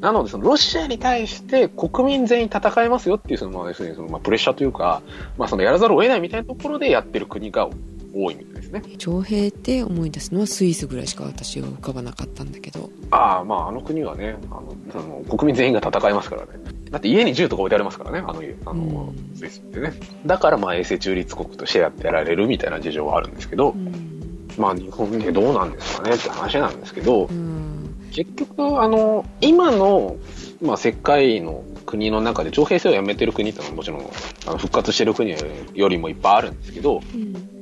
[0.00, 5.02] なので、その、ロシアに対して国民全員戦えますよっていう、その、まあ、要するに、その、まあ、プレッシャーというか、
[5.38, 7.68] まあ、その、やらざるを得ないみたいなところでやってる国が
[8.14, 8.96] 多いみたいですね。
[8.98, 16.48] 徴兵って思い出すのはスイスぐらいしか私は浮かばなかったんだけどああ、まあ、あの国はね、あの、その、国民全員が戦えますからね。
[16.90, 19.92] だって家に銃とか置いてありますからね、あの家、あのうん、スイスってね。
[20.24, 30.16] だから、まあ、衛星中立国としてやってやられるみたいな事情はあるんですけど、うん、まあ、日本でどうなんですかねって話なんですけど、うん、結局、あの、今の、
[30.62, 34.10] まあ、世界の国の中で徴兵制をやめてる国ってのはもちろん、
[34.46, 35.34] あの復活してる国
[35.74, 37.55] よりもいっぱいあるんですけど、うん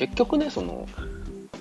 [0.00, 0.88] 結局ね、その、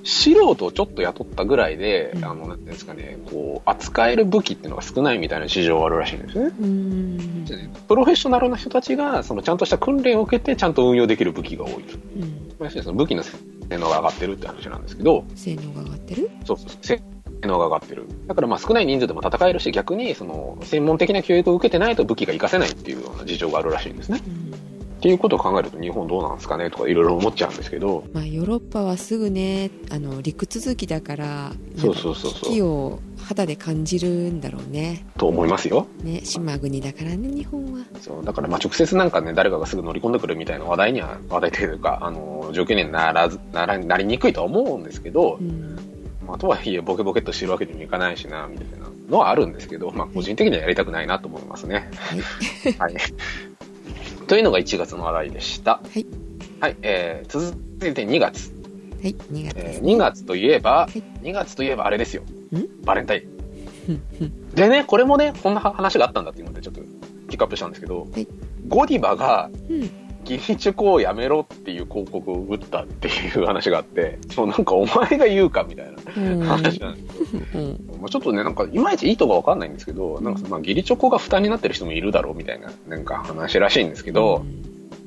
[0.04, 6.52] 素人をちょっと雇ったぐらいで、うんあの、なんていうんですかね、こう、扱える武器っていうのが少ないみたいな事情があるらしいんですね。
[6.60, 7.46] うん
[7.88, 11.98] プロフェッショナルな人たちが、その、ちゃんとした訓練を受けて、ちゃんと運用できる武器が多いと。
[12.16, 13.38] うんまあ要するにその武器の性
[13.72, 16.30] 能が上がってるって話なんですけど、性能が上がってる？
[16.46, 16.86] そうそうそう。
[16.86, 17.02] 性
[17.44, 18.06] 能が上がってる。
[18.28, 24.22] だからまあ少ない人数でも戦えるし、逆にその専門的な教育を受けてないと武器が活かせないっていうような事情があるらしいんですね。
[24.26, 24.69] うん
[25.00, 35.88] っていうことを考えると日本どうなんですかねとかいろいろ思っちゃうんですけど、まあヨーロッパはすぐねあの陸続きだからそうそうそうそう危機を肌で感じるんだろうねと思いますよ。
[36.04, 45.78] ね島国だからね日本はそう、だからまあ直接なんかね、誰かがすぐ乗り込んでくるみたいな話題には、話題というか、あの、状況にはならず、なら、なりにくいとは思うんですけどう、ん
[46.26, 48.90] まあとはいえボケボケっとしてるわけにもいかないしな、みたいな。
[49.10, 51.90] のはあるんですけど、まあ、個人的にはやりたくないなと思いますね。
[51.96, 52.74] はい。
[52.74, 52.96] はい。
[54.30, 55.72] というのが1月の話題でした。
[55.72, 56.06] はい。
[56.62, 58.54] はい、えー、続いて2月。
[59.02, 59.16] はい。
[59.16, 62.22] 2月です、えー、2月といえば、い2月といえばあれですよ。
[62.54, 62.86] ん？
[62.86, 64.00] バレンタイン。
[64.54, 66.82] でね、これもね、こんな話があったんだっていうので、ちょっと
[67.28, 68.28] ピックアップしたんですけど、はい
[68.68, 69.90] ゴディバがうん。
[70.24, 76.40] ギリチョコをやめろっていう広告を打ったっていう話があって、そうなんかお前が言うかみたいなうん。
[76.42, 77.90] 話なんですけど、うん。
[78.00, 84.44] まあ、ちょっとね、なんかいまいちいいとこわかんないんですけど、なんかまあギリチョコが負担になってる人もいるだろうみたいな、なんか話らしいんですけど、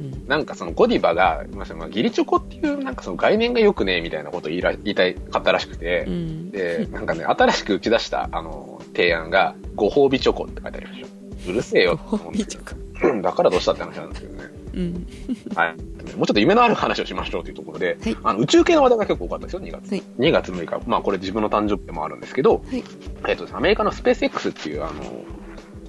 [0.01, 0.27] うん。
[0.27, 6.51] なんかそのゴディバが、まあ、ギリチョコっていうなんかその概念が良くねえみたいなことを言いら言いたいかったらしくてう、ん。
[6.51, 11.23] で、なんかね、新しく打ち出した、あの、提案が、ご褒美チョコって書いてありました。
[11.49, 14.29] うるせえよって思うんですけどうんだからどうしたって話なんですけ。
[14.75, 15.07] うん。
[15.55, 15.77] はい。
[16.17, 19.91] もうちょっと夢のある話をしましょうというところで、はいあの宇宙系の話題が結構多かったですよ、2月。
[19.91, 20.81] はい2月6日。
[20.87, 22.85] まあこれ自分の誕生日でもあるんですけど、はい。
[23.29, 24.93] えっとね、アメリカのスペース X っていう、あの、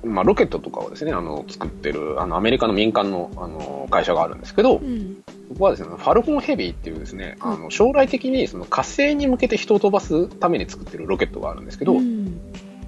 [0.05, 5.23] まあロケットとかをですね、あの、作ってる、あの、アメリカの民間の、あの、会社があるんですけど、うん。
[5.49, 12.12] ここはですね、ファルコンヘビーっていうですね、あの、将来的にその火星に向けて人を飛ばすために作ってるロケットがあるんですけど、うん。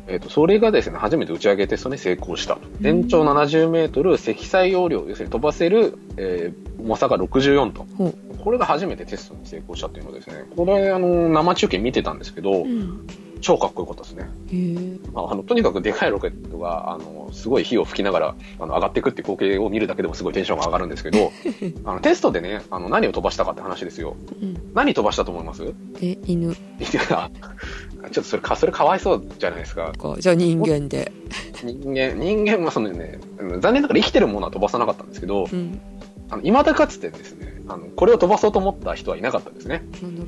[0.08, 2.62] えっ、と、それがですね、初めて打ち上げテストに成功したと。
[2.80, 8.14] 全長70メートル、積載容量、要するに飛ばせる、えー重さが64トン。
[8.44, 13.08] これが初めてテストに成功したっていうのですね、これ、あの、生中継見てたんですけど、うん。
[13.46, 14.28] 超かっこよかったですね。
[15.14, 21.32] あ、あの、とにかくでかいロケットが、あの、すごい火を吹きながら、あの、上がっていくって光景を見るだけでもすごいテンションが上がるんですけど、
[21.84, 24.16] あの、テストでね、あの、何を飛ばしたかって話ですよ。
[24.42, 24.72] うん。
[24.74, 25.64] 何飛ばしたと思います？
[26.02, 26.56] え、犬い
[27.10, 27.30] や
[28.12, 29.94] ちょっとそれか、それかわいそうじゃないですか。
[29.94, 30.16] か。
[30.20, 31.12] じゃあ人間で。
[31.64, 35.80] 人間、人間はそのね、うん残念ながら生きてるものは飛ばさなかったんですけど、うん。
[36.30, 39.84] あの、未だかつてですね、あの、これを飛ばそうと思った人はいなかったですね。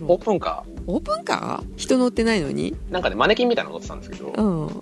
[0.07, 1.77] オープンカオープンカー？
[1.77, 2.73] 人乗ってないのに？
[2.73, 2.91] ー。
[2.91, 4.81] なんかね、マネキンみたいなの乗ってたんですけど、うん。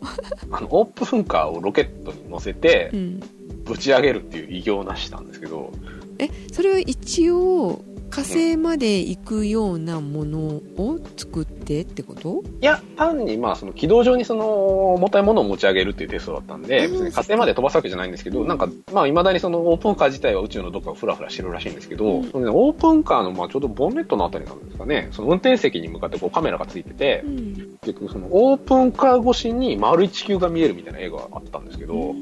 [0.52, 3.20] あの、オープンカーをロケットに乗せてう、ん。
[3.64, 5.72] ぶち上げるっていう偉業を成したんですけど、
[6.20, 7.84] え、それは一応、
[8.16, 12.44] 火星まで行くようなものを作ってってこと？
[12.62, 16.92] いや、単にまあ、その軌道上にその、重たいものを持ち上げるっていうテストだったんで、うん。
[16.94, 22.32] 別に火星まで飛ばすわけじゃないんですけど、なんか、まあ、未だにそのオープンカー自体は宇宙のどっかをフラフラしてるらしいんですけど、うん。
[22.32, 27.78] そのね、オープンカーのまあ、ちょうどボンネットのあたりなんですかね、その運転席に向かってこうカメラがついててう、ん。
[27.82, 32.16] 結局そのオープンカー越しに丸い地球が見えるみたいな映画があったんですけど、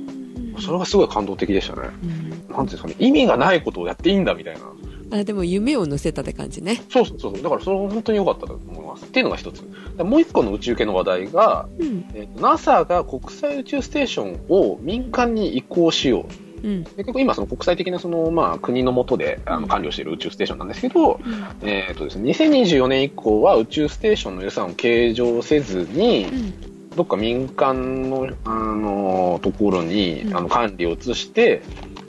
[0.59, 1.89] それがすごい感動的でしたね。
[2.03, 2.29] うん。
[2.29, 4.61] なんていうんですかね、意味がないことをやっていいんだみたいな。
[5.11, 6.81] あ、でも夢を乗せたって感じね。
[6.89, 7.41] そうそうそう。
[7.41, 9.05] だからそれは本当に良かったと思います。
[9.05, 9.63] っていうのが一つ。
[9.97, 12.05] でもう一個の宇宙系の話題が、うん。
[12.13, 16.25] えーと NASA が国際宇宙ステーションを民間に移行しよ
[16.63, 16.67] う。
[16.67, 16.83] うん。
[16.83, 21.19] で結局今その国際的なその、まあ、国の下であの管理をしている宇宙ステーションなんですけど、
[21.61, 26.73] えっ、とですね、2024年以降は宇宙ステーションの予算を計上せずに、うん。
[26.95, 31.61] どっか民間の、あのところに、うんあの管理を移して、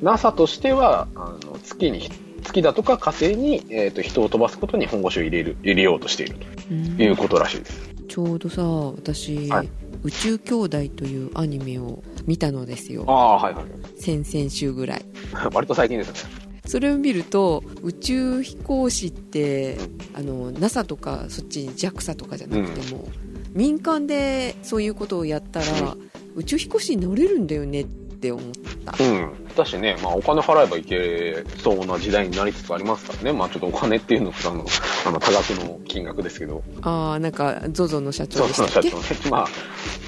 [0.02, 2.00] NASA としてはあの月に
[2.44, 6.36] 月だとか火星に、えー、と人を飛ばすことに本腰を入れる入れようとしている
[6.70, 7.90] うんということらしいです。
[8.06, 9.68] ちょうどさ、私、はい
[10.04, 13.04] 宇宙兄弟というアニメを見たのですよ。
[13.08, 13.64] ああ、はいはい。
[13.98, 15.04] 先々週ぐらい。
[15.52, 16.44] 割と最近ですね。
[16.66, 19.76] それを見ると宇宙飛行士って
[20.14, 23.08] あの NASA とかそっち JAXA とかじゃなくても、
[23.52, 25.96] 民間でそういうことをやったら、
[26.34, 28.44] 宇宙飛行士に乗れるんだよねって思っ
[28.84, 29.32] たうん。
[29.54, 33.32] だしね、まあお金払えばいけそうな時代になりつつありますからね。
[33.32, 34.64] まあちょっとお金っていうのはあの、
[35.06, 36.62] あの多額の金額ですけど。
[36.82, 38.90] ああなんか ZOZO の社長でしたっけ？
[38.90, 39.30] そう社長ね。
[39.30, 39.46] まあ、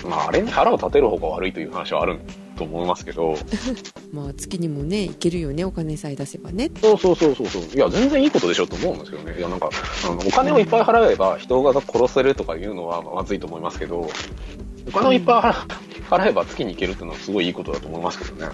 [0.09, 2.19] まああれに腹を立てる方が悪いという話はある
[2.57, 3.37] と思いますけど。
[4.13, 7.63] まあ月にもね行けるよねお金さえ出せばねそうそうそうそうそう。
[7.75, 9.37] いや、全然いいことでしょと思うんですけどね。
[9.39, 9.69] いや、なんか、
[10.05, 14.09] あの、お金をいっぱい払えば人が殺せるとかいうのはまずいと思いますけど、
[14.89, 15.67] お金をいっぱい払
[16.09, 18.53] 払えば月に行けるっていうのはすごいいいことだと思いますけどね。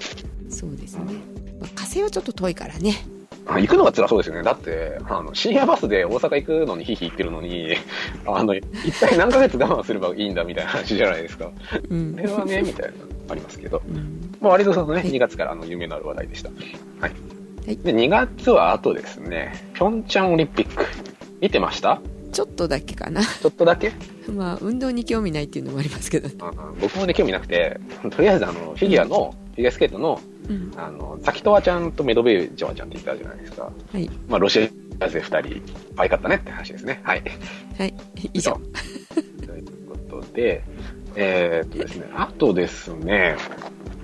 [0.63, 1.15] そうですね、
[1.61, 3.05] まあ、火星はちょっと遠いからね
[3.45, 4.45] あ行くのが辛そうですよね。
[4.45, 7.75] だって、あの、深夜バスで大阪行くのにヒーヒー行ってるのに、
[8.25, 8.63] あの、一
[9.01, 11.51] 体何ヶ月我慢すればいいんだみたいな話じゃないですか。
[11.91, 12.95] うんそれはね、みたいなの
[13.31, 13.83] ありますけど。
[13.85, 16.51] うんまあ、割とそのね、はい2月からあの夢のある話題でした。
[17.01, 17.11] はい。
[17.67, 20.85] はいで、2月はあとですね、ピョンチャンオリンピック。
[21.41, 22.01] 見てました？
[22.33, 23.23] ちょっとだけかな。
[23.23, 23.93] ちょっとだけ？
[24.33, 26.29] まあ運動に興味ないっていうのもありますけど。
[26.45, 27.79] あ僕もね、興味なくて、
[28.11, 30.73] とりあえずあの、フィギュアの、フィギュアスケートの、うん。
[30.77, 33.71] あの、ザキトワちゃんとメドベージョワちゃんって言ったじゃないですか。
[33.93, 34.11] はい。
[34.29, 35.25] まあ、ロシア勢2
[35.61, 35.63] 人、
[35.97, 37.01] 可愛かったねって話ですね。
[37.05, 37.23] はい。
[37.79, 37.95] はい。
[38.35, 38.59] 以上。
[39.47, 40.65] ということで、
[41.15, 43.37] えーっとですね、あとですね、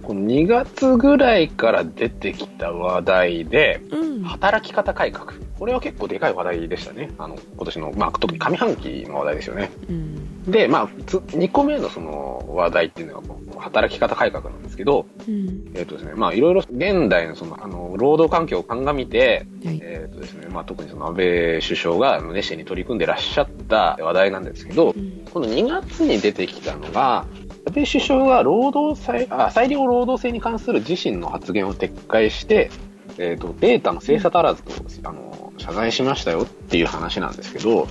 [0.03, 4.23] この2月ぐらいから出てきた話題で、うん。
[4.23, 5.33] 働き方改革。
[5.59, 7.11] これは結構でかい話題でしたね。
[7.19, 9.71] あの、今年の、まあ、特に上半期の話題ですよね。
[9.89, 21.27] うんで、まあ、つ2個目のその話題っていうのは、こう働き方改革なんですけど、うんえっ、とですね、まあ、いろいろ現代のその、あの、労働環境を鑑みて、はいえっ、とですね、まあ、特にその安倍
[21.61, 27.27] 首相が熱心に取り組んでらっしゃった話題なんですけど、うんこの2月に出てきたのが、
[27.67, 32.71] 安倍首相が労働裁あ裁量労働制に関する自身の発言を撤回して、
[33.19, 34.73] えっ、と、データの精査足らずと、
[35.07, 35.28] あの、
[35.59, 37.89] 謝罪しましたよっていう話なんですけど、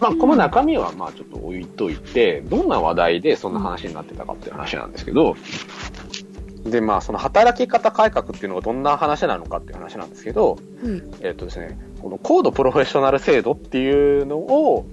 [0.00, 5.36] まあ、この中身はまあちょっと置いといて、どんな話題でそんな話になってたかっていう話なんですけど、
[6.64, 10.62] で、まあ、その働き方改革っていうのがどんな話なのかっていう話なんですけど、はい
[11.20, 14.86] えっ、とですね、この高度プロフェッショナル制度っていうのを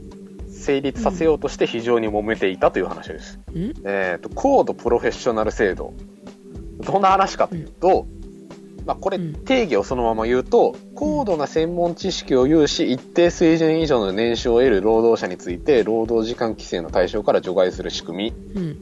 [0.50, 3.40] 成立させようとして非常に揉めていたという話です。
[3.54, 5.94] うんえっ、と、高度プロフェッショナル制度。
[6.82, 8.08] どんな話かというと、
[8.86, 18.56] まあ、これうん定義をそのまま言うと、高度な専門知識を有し、一定水準以上の年収を得る労働者について、労働時間規制の対象から除外する仕組み。
[18.56, 18.82] うんうん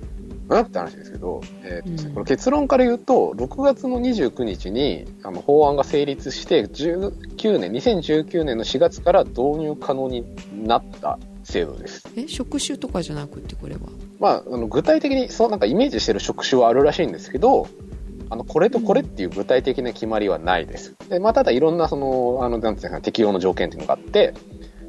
[0.62, 10.25] って話ですけど、えーうんこの結論から言うと、6月の29日にあの法案が成立して、19年、2019年の4月から導入可能に
[10.65, 12.03] なった制度です。
[12.15, 13.81] え職種とかじゃなくてこれは？
[14.19, 17.67] まあ、あの具体的にそうなんかイメージしてる職種はあるらしいんですけど、
[18.29, 20.95] あのこれとこれっていう具体的な決まりはないです。
[21.09, 24.33] でまあ、ただいろんなその、あのなんていうかな適用の条件っていうのがあって、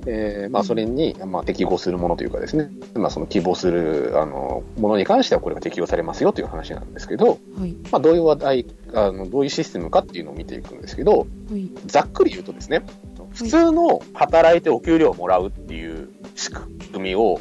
[0.07, 7.75] えーまあ、それに、まあ、適合するものというかですね、まあ、その希望するあのものに関してはこれが適用されますよという話なんですけど、はい。
[7.91, 11.25] まあ、どういう話題あのどういうシステムかっていうのを見ていくんですけどは
[11.57, 11.71] い。
[11.87, 12.85] ざっくり言うとですね
[13.33, 17.41] 普通の働いてお給料をもらうっていう仕組みを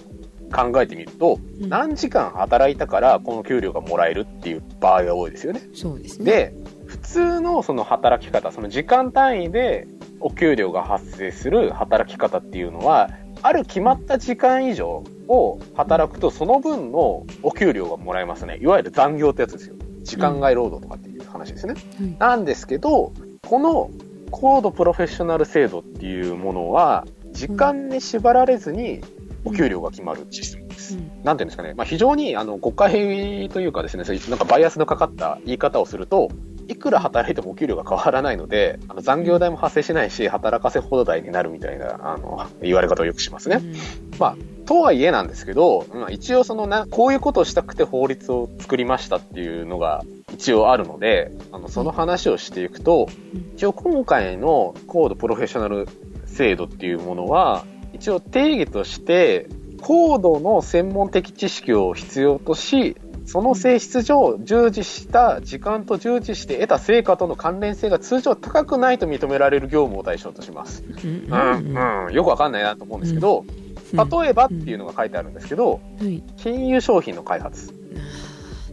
[0.49, 1.69] 考えてみると、うん。
[1.69, 5.61] 何時間働いたからこの給料がもらえるっていう場合が多いですよね。
[5.73, 6.25] そうですね。
[6.25, 6.53] で
[6.85, 9.87] 普通のその働き方その時間単位で
[10.19, 13.11] お給料が発生する働き方っていうのは
[13.43, 18.57] ある決まった時間以上を働くとその分のお給料がもらえますね。
[18.59, 19.75] いわゆる残業ってやつですよ。
[20.01, 22.15] 時間外労働とかっていう話ですね、はい。
[22.17, 23.13] なんですけど
[23.45, 23.91] この
[24.31, 29.01] 高度プロフェッショナル制度っていうものは時間に縛られずに
[29.45, 31.11] お給料が決まるシステムです、うん。
[31.23, 36.29] なんていうんですかね、まあ、非常にあの誤解というかですね、そういうなんかバイアスのかかった言い方をすると、
[36.69, 43.55] いくら働いてもお給料が変わらないので、あの残業代も発生しないし、働かせ放題になるみたいな、あの、言われ方をよくしますね。
[43.55, 43.73] うん。
[44.19, 44.35] まあ、
[44.67, 53.51] とはいえなんですけど、まあ、一応そのな、こういうことをしたくて法律を作りましたっていうのが一応あるので、あの、その話をしていくと、うん。
[53.55, 55.87] 一応今回の高度プロフェッショナル
[56.27, 57.65] 制度っていうものは、
[57.99, 59.47] 一応定義として、
[59.81, 70.83] 高度の専門的知識を必要とし、その性質上、従事した時間と従事して得た成果との関連性が通常高くないと認められる業務を対象とします。
[71.03, 71.27] うん。
[71.29, 73.45] うん、うん、よくわかんないなと思うんですけど、
[73.93, 76.23] 例えばっていうのが書いてあるんですけど、はい。
[76.37, 77.73] 金融商品の開発、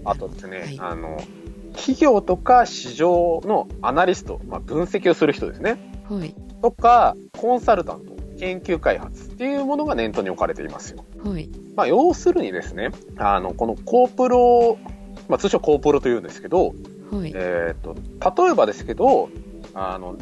[0.05, 0.79] あとですね、はい。
[0.81, 1.19] あの、
[1.75, 5.77] 企業とか市場のアナリスト、まあ、分析をする人ですね。
[6.09, 6.35] はい。
[6.63, 11.05] とか、コンサルタント、研究開発っていうものが念頭に置かれていますよ。
[11.25, 11.49] はい。
[11.75, 14.79] まあ、要するにですね、あの、このコープロ、
[15.29, 16.75] まあ、通称コープロというんですけど、
[17.11, 17.33] はい。
[17.35, 17.95] えっ、と、
[18.45, 19.29] 例えばですけど、
[19.75, 20.17] あの、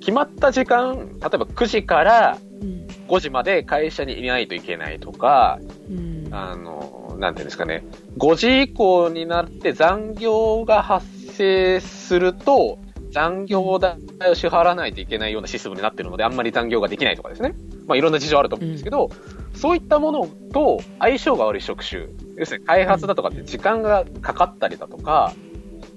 [0.00, 2.86] 決まった時間、例えば9時からうん。
[3.08, 5.58] 5時まで会社にいないといけないとか、
[5.90, 6.28] うん。
[6.30, 7.84] あの、なんていうんですかね、
[8.18, 12.78] 5時以降になって残業が発生すると、
[13.10, 13.98] 残業代
[14.30, 17.54] を支払わないといけないようなシステムになってるので、あんまり残業ができないとかですね。
[17.86, 19.10] まあ、いろんな事情あると思うんですけど、
[19.54, 25.32] そういったものと相性が悪い職種、要するに開発だとかって時間がかかったりだとか、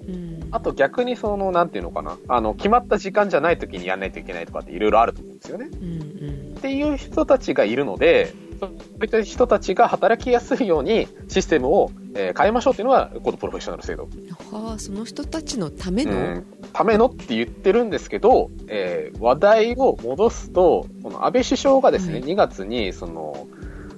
[0.08, 5.68] うんあと逆にその、なんていうのかな、あの、決まった時間じゃない時にやんないといけないとかっていろいろあると思うんですよね。
[5.72, 14.08] うんうんっていう人たちがいるので、そういった人たちが働きやすいようにシステムを、えー変えましょうっていうのは、このプロフェッショナル制度。
[14.52, 16.46] はあその人たちのための、うん。
[16.74, 22.24] ためのって言ってるんですけど、えー話題を戻すと、この安倍首相がですね、はい。
[22.24, 23.48] 2月に、その、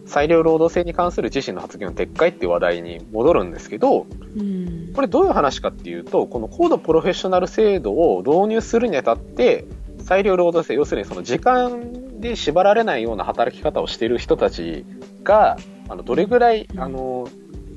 [0.06, 4.06] 裁量労働制に関する自身の発言の撤回っていう話題に戻るんですけど、
[4.38, 4.92] うん。
[4.94, 9.66] これどういう話かっていうと、この高度プロフェッショナル制度を導入するにあたって、
[10.04, 14.86] 裁量労働制、要するにその時間で縛られないような働き方をしている人たち
[15.24, 15.58] が、
[15.90, 17.28] あの、どれぐらい、あの、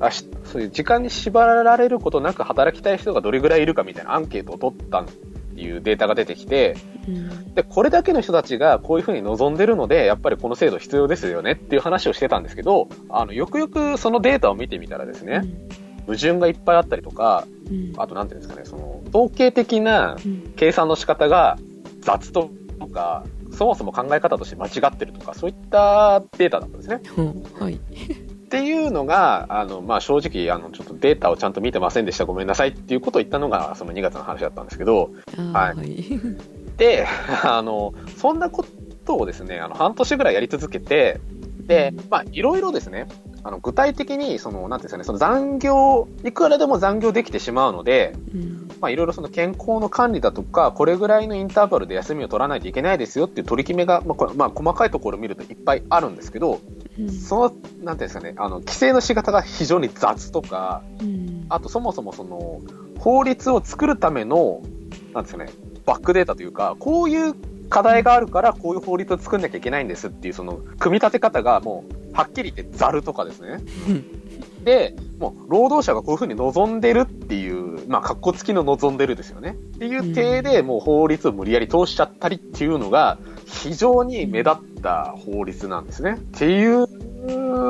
[0.00, 6.76] あしそういう時間に縛られることなく働きたい人がどれぐらいいるかみたいなアンケートを取ったっていうデータが出てきて、
[7.08, 7.54] うん。
[7.54, 15.42] で、これだけの人たちがこういうふうに望んでるので、やっぱりこの制度必要ですよねっていう話をしてたんですけど、あの、よくよくそのデータを見てみたらですね、
[16.06, 17.92] 矛盾がいっぱいあったりとか、うん。
[17.96, 20.52] あとなんていうんですかね、その、統計的なうん。
[20.56, 21.58] 計算の仕方が
[22.00, 22.50] 雑と
[22.92, 27.00] か、そもそも考え方として間違ってるとか、そういったデータだったんですね。
[27.16, 27.42] うん。
[27.60, 27.80] はい
[28.48, 32.24] っていうのが、あの、まあ、正直、あの、ちょっとデータをちゃんと見てませんでした。
[32.24, 32.70] ごめんなさい。
[32.70, 35.10] っていうことを言ったのが、その2月の話だったんですけど、
[35.52, 35.76] はい。
[35.76, 36.02] はい。
[36.78, 37.06] で、
[37.44, 38.64] あの、そんなこ
[39.04, 41.20] とをですね、あの、半年ぐらいやり続けて、
[41.66, 43.06] で、まあ、いろいろですね、
[43.42, 48.68] あの、具体的に、その、なんていうんですかね、その残業、いくらでも残業できてしまうので、うん。
[48.80, 56.60] まあ、いろいろその健康の管理だとか、これぐらいのインターバルで休みを取らないといけないですよっていう取り決めが、まあ、まあ、細かいところを見るといっぱいあるんですけど、
[56.98, 62.60] うんその、なんていうんですかね、あの、規制の仕方が非常に雑とか、うんあとそもそもその、
[62.98, 64.60] 法律を作るための、
[65.14, 65.50] なんですかね、
[65.86, 67.34] バックデータというか、こういう
[67.68, 73.60] 課題があるから、こういう法律を作んなきゃいけないんですっていう、その、組み立て方がもう、はっきり言ってザルとかですね。
[74.64, 79.56] で、もう、労働者がこういうふうに望んでるっていう、まあ、格好付きの望んでるですよね。
[79.76, 83.18] っていう体で、もう法律を無理やり通しちゃったりっていうのが、
[83.48, 86.14] 非常に目立った法律なんですね。
[86.14, 86.86] っていう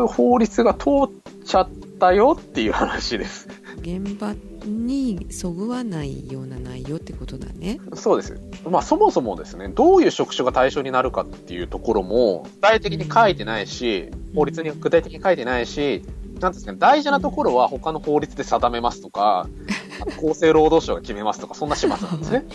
[0.06, 1.10] 法律が通っ
[1.44, 3.48] ちゃったよっていう話です。
[3.80, 8.40] 現場にそぐわないような内容ってことだねそうです。
[8.68, 16.02] まあそもそもですね、どういう職種が対象になるかっていうところも具体的に書いてないし、法律に具体的に書いてないし、
[16.40, 19.46] なんですかね、大事なところは他の法律で定めますとか、
[20.18, 22.46] 厚生労働省が決めますとか、そんな始末なんですね。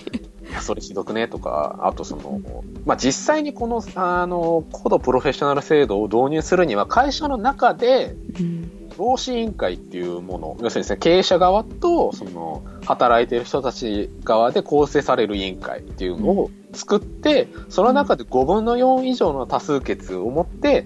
[0.49, 0.53] い。
[0.53, 2.41] や、それひどくねとか、あとその、
[2.85, 8.69] まあ実際にこの、あの、高度プロフェッショナル制度を導入するには、会社の中で、うん。
[8.95, 20.85] 労使委員会っていうもの、要するにですね、経営者側と、その、働いている人たち側で構成される委員会っていうのを作って、その中で5分の4以上の多数決を持って、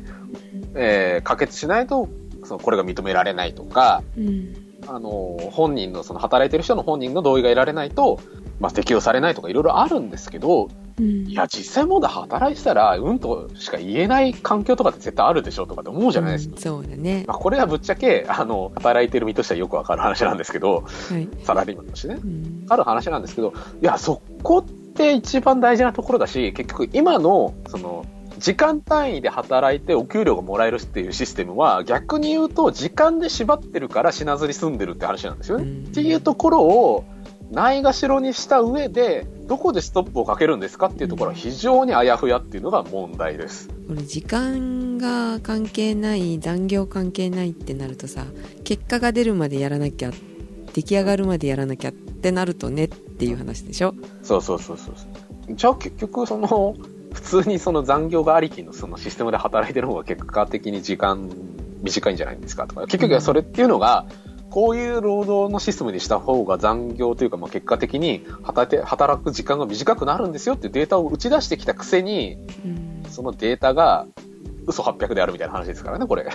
[0.75, 2.07] えー可決しないと、
[2.47, 4.55] その、これが認められないとか、うん。
[4.87, 8.19] あの、本人の、その、働いている人の本人の同意が得られないと、
[8.59, 10.69] まあ、適用されないとかいろいろあるんですけど、
[10.99, 11.27] うん。
[11.27, 16.55] いや、実際問題働いてたら、うんとしか言えない環境とかって絶対あるでしょとかって思うじゃないですか。
[16.55, 17.23] うんそうだね。
[17.27, 21.27] まあ、これはぶっちゃけ、あの、働いてる身としてはよくわかる話なんですけど、はい。
[21.43, 22.19] サラリーマンとしてね。
[22.23, 22.65] うん。
[22.69, 28.05] ある話なんですけど、いや、そこって一番大事なところだし、結局今の、その、
[28.37, 35.63] 時間単位で働いてお給料がもらえるっていうシステムは、逆に言うと、時間で縛ってるから死なずに済んでるって話なんですよね。
[35.63, 37.05] うんっていうところを、
[37.51, 43.69] ないがしろにした上で、どこでストップをかけるんですかっていうところは非常にあやふやっていうのが問題です。
[43.87, 48.25] これ時間が関係ない残業関係ないってなるとさ
[48.65, 50.11] 結果が出るまでやらなきゃ
[50.73, 55.55] 出来上がるまでやらなきゃってなるとねっていう話でしょそうそうそうそうそう。
[55.55, 56.75] じゃあ結局その、
[57.17, 61.31] 普通にその残業がありきのそのシステムで働いてる方が結果的に時間
[61.81, 64.05] 短いんじゃないんですかとか、結局はそれっていうのが、
[64.51, 74.05] こういう労働のシステムにした方が残業というか、まあ、結果的に働いて働く時間が短くなるんですよっていうデータを打ち出してきたくせに、うんそのデータが
[74.67, 76.23] 嘘800であるみたいな話ですからね、これ。
[76.23, 76.27] っ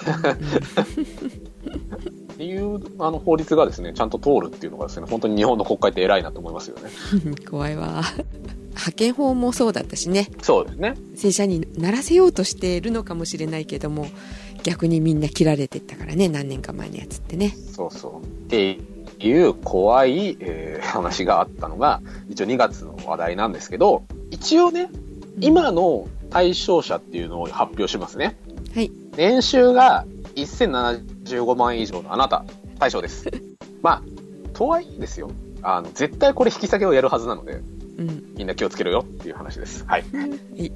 [2.37, 6.91] ていうあの法律がですね、ちゃんと通るっていうのがですね、本当に日本の国会って偉いなと思いますよね。
[7.27, 8.03] う ん怖いわ
[8.73, 10.95] 派遣法もそうだったしねそうですね。
[11.17, 14.07] 正社にならせようとしているのかもしれないけども
[14.63, 18.25] 逆にみんな切られてったからね何年か前のやつってねそうそう。
[18.25, 18.79] って
[19.19, 24.91] いう怖い、えー話があったのが、一応2月の話題なんですけど、一応ね、
[25.41, 28.37] 今の対象者っていうのを発表しますね。
[28.75, 30.07] はい年収が
[30.37, 32.45] 1075万円以上のあなた、
[32.79, 33.27] 対象です。
[33.83, 34.03] まあ、
[34.55, 35.31] とはいえですよ。
[35.63, 37.61] あの、絶対これ引き下げをやるはずなので、
[37.99, 38.35] うん。
[38.37, 39.85] みんな気をつけろよっていう話です。
[39.87, 40.05] はい。
[40.57, 40.71] い。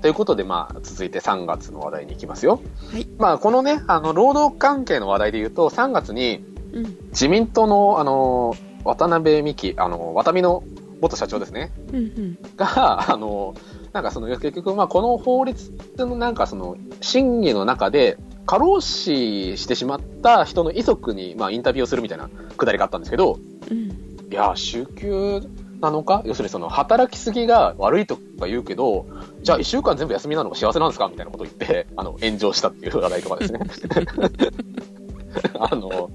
[0.00, 2.60] ということで、まあ、続いて3月の話題に行きますよ。
[2.92, 3.06] はい。
[3.18, 6.96] まあ、このね、あの、労働関係の話題で言うと、3月に、うん。
[7.10, 8.54] 自民党の、あの、
[8.84, 10.64] 渡辺美樹、あの、渡美の
[11.00, 12.38] 元社長ですね、うんうん。
[12.56, 13.54] が、あの、
[13.92, 23.38] なんかその、結局、まあ、この法律のなんかその、審議の中で、過労死してしまった人の遺族に、まあ、インタビューをするみたいなくだりがあったんですけど、
[23.70, 23.88] うん。
[24.32, 25.42] いや、週休
[25.82, 26.22] なのか？
[26.24, 29.06] 要するにその、働きすぎが悪いとか言うけど、
[29.42, 31.08] じゃあ1週間全部休みなのが幸せなんですか？
[31.08, 33.60] みたいなことを言って、 あの、炎上したっていう話題とかですね。
[35.58, 36.10] あの、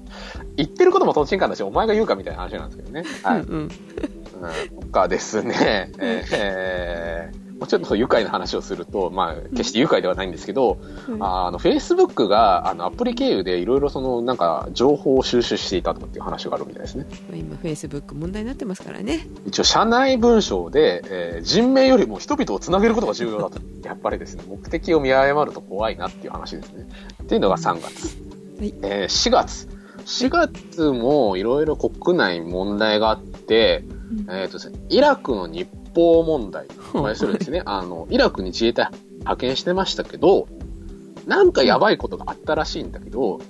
[0.56, 2.14] 言ってることもとんちんかんだし、お前が言うか？
[2.16, 3.04] みたいな話なんですけどね。
[3.22, 3.40] はい。
[3.40, 3.68] うんうん
[4.40, 10.78] うんとかですね、えーもうちょっと愉快な話をすると、まあ、決して愉快ではないんですけど、
[11.18, 17.06] あの、Facebook が、あの、アプリ経由でいろいろその、なんか、情報を収集していたとかっていう話があるみたいですね。
[17.28, 23.60] まあ今フェイスブック問題になってますからね一応、社内文章で、えー人命よりも人々をつなげることが重要だと。
[23.82, 26.86] やっぱりですね、目的を見誤ると怖いなっていう話ですね。
[27.24, 28.16] っていうのが3月。
[28.60, 29.68] はいえー4月。
[30.06, 33.84] 4月もいろいろ国内問題があって、
[34.30, 36.66] えっ、とですね、イラクの日報問題。
[36.94, 38.88] まあ、それですね、あの、イラクに自衛隊
[39.20, 40.48] 派遣してましたけど、
[41.26, 43.40] なんかやばいことがあったらしいんだけど、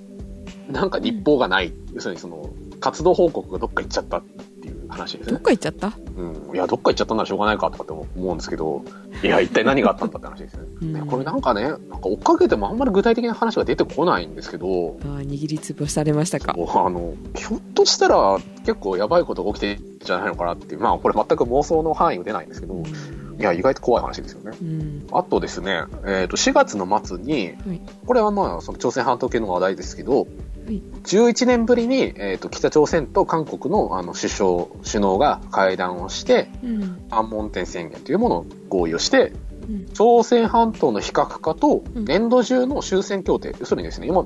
[0.69, 1.73] なんか日報がない。
[1.93, 2.49] 要するにその、
[2.79, 4.23] 活動報告がどっか行っちゃったっ
[4.99, 5.43] 話ですどっね。
[5.45, 5.87] か行っちゃった？
[6.17, 6.55] うん。
[6.55, 8.83] いや、どっか行っちゃったならしょうがないかとかって思うんですけど、
[9.23, 10.63] いや、一体何があったんだって話ですね。
[10.81, 16.53] うんねこれなんかね、なんか追っかけてもあんまり具体的な話が出てこないんですけど、ああ握りつぶされましたか？
[16.55, 22.75] あの、ひょっとしたら結構やばいことが起きてるんじゃないのかなっていう、まあこれ全く妄想の範囲が出ないんですけど、
[23.39, 24.57] いや、意外と怖い話ですよね。
[24.61, 30.27] うんあとですね、えっ、と、4月の末に、はいこれはまあ、その朝鮮半島系の話題ですけど、
[30.58, 37.01] い11年ぶりに、えっ、と、北朝鮮と韓国のあの首相、首脳が会談をして、うん。
[37.09, 39.33] 安門店宣言というものを合意をして、
[39.67, 39.85] うん。
[39.93, 42.05] 朝鮮半島の非核化とうん。
[42.05, 44.25] 年度中の終戦協定、要するにですね、今、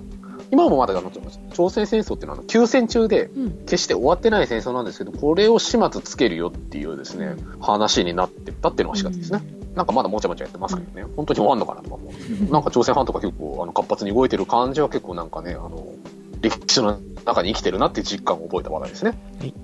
[0.52, 1.12] 今もまだあの
[1.54, 3.52] 朝鮮戦争っていうのはあの休戦中で、うん。
[3.66, 9.42] 決して終わってない戦争なんですけど、これを始末つけるよっていうですね、話になってったっていうのが4月ですね。
[9.76, 12.10] なんかまだもちゃもちゃやってますけどね、本当に終わんのかなとか思う。
[12.10, 15.88] んですけど、なんか朝鮮半島が結構あの活発に動いてる感じは結構なんかね、あの、
[16.44, 19.14] 歴史の中に生きてるなっていう実感を覚えた話題ですね。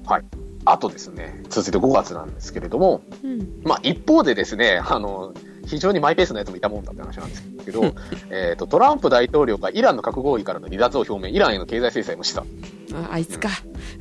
[0.05, 0.23] はい。
[0.65, 5.33] あとですね、続いて5月なんですけれども、うんまあ一方でですね、あの、
[5.65, 7.93] 非常にマイペースなやつもいたもんだって話なんですけど、
[8.31, 12.41] えっと、トランプ大統領がイランの核合意からの離脱を表明、イランへの経済制裁もした。
[12.93, 13.49] ああいつか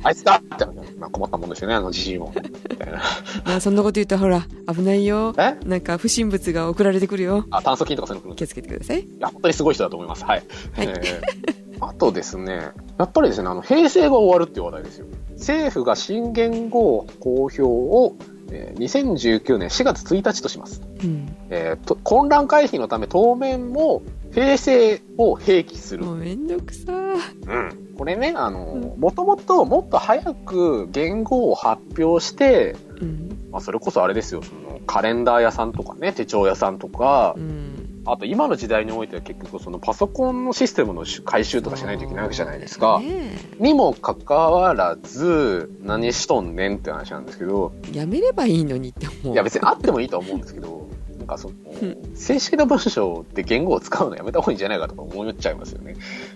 [0.03, 0.65] あいつだって、
[0.97, 2.33] まあ困ったもんですよね、あのじじいも。
[2.69, 3.01] みたいな。
[3.45, 5.57] まあそんなこと言ったらほら危ないよえ？
[5.65, 10.23] なんか不審物が送られてくるよあ、炭疽菌とかそういうの来る気をつけてくださいいや、本当にすごい人だと思います。
[10.23, 10.43] はい。
[10.73, 15.05] はいえーあとですね、やっぱりですね、あの、平成が終わるっていう話題ですよ。
[15.33, 18.15] 政府が新元号公表を、
[18.51, 20.81] えー2019年4月1日とします。
[21.03, 24.01] うんえーと混乱回避のため当面も
[24.31, 26.05] 平成を併記する。
[26.05, 27.95] もうめんどくさうん。
[27.97, 37.78] これね、あのう、もともともっと早く元号を発表して、うんまあ、それこそあれですよ、そのカレンダー屋さんとかね、手帳屋さんとか、うん
[38.11, 42.99] あと今の時代においては結局そのパソコンのシステムの回収とかしないといけないわけじゃないですか。
[42.99, 50.87] ねにもかかわらず、何しとんねんって話なんですけど、えやめればいいのにって思ういや別にあってもいいとは思うんですけど、
[51.17, 55.95] なんかそのうん、正式な文章で言語を使うのやめた方がいいんじゃないかとか思っちゃいますよね。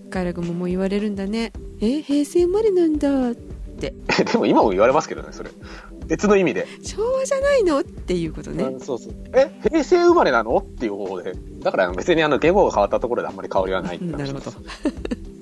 [0.09, 1.51] カイラ君ももう言われるんだね
[1.82, 3.34] え平成生まれなんだ
[4.32, 5.49] でも今も言われますけどね、それ。
[6.08, 6.68] 別の意味で。
[6.84, 7.80] 昭和じゃないの？
[7.80, 9.14] っていうことねうんそうそう。
[9.34, 10.58] え、平成生まれなの？
[10.58, 11.34] っていう方で。
[11.60, 14.58] だから別にあの言語が変わったところであんまり変わりはないなるほ話です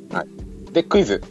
[0.09, 1.21] ど で、クイズ。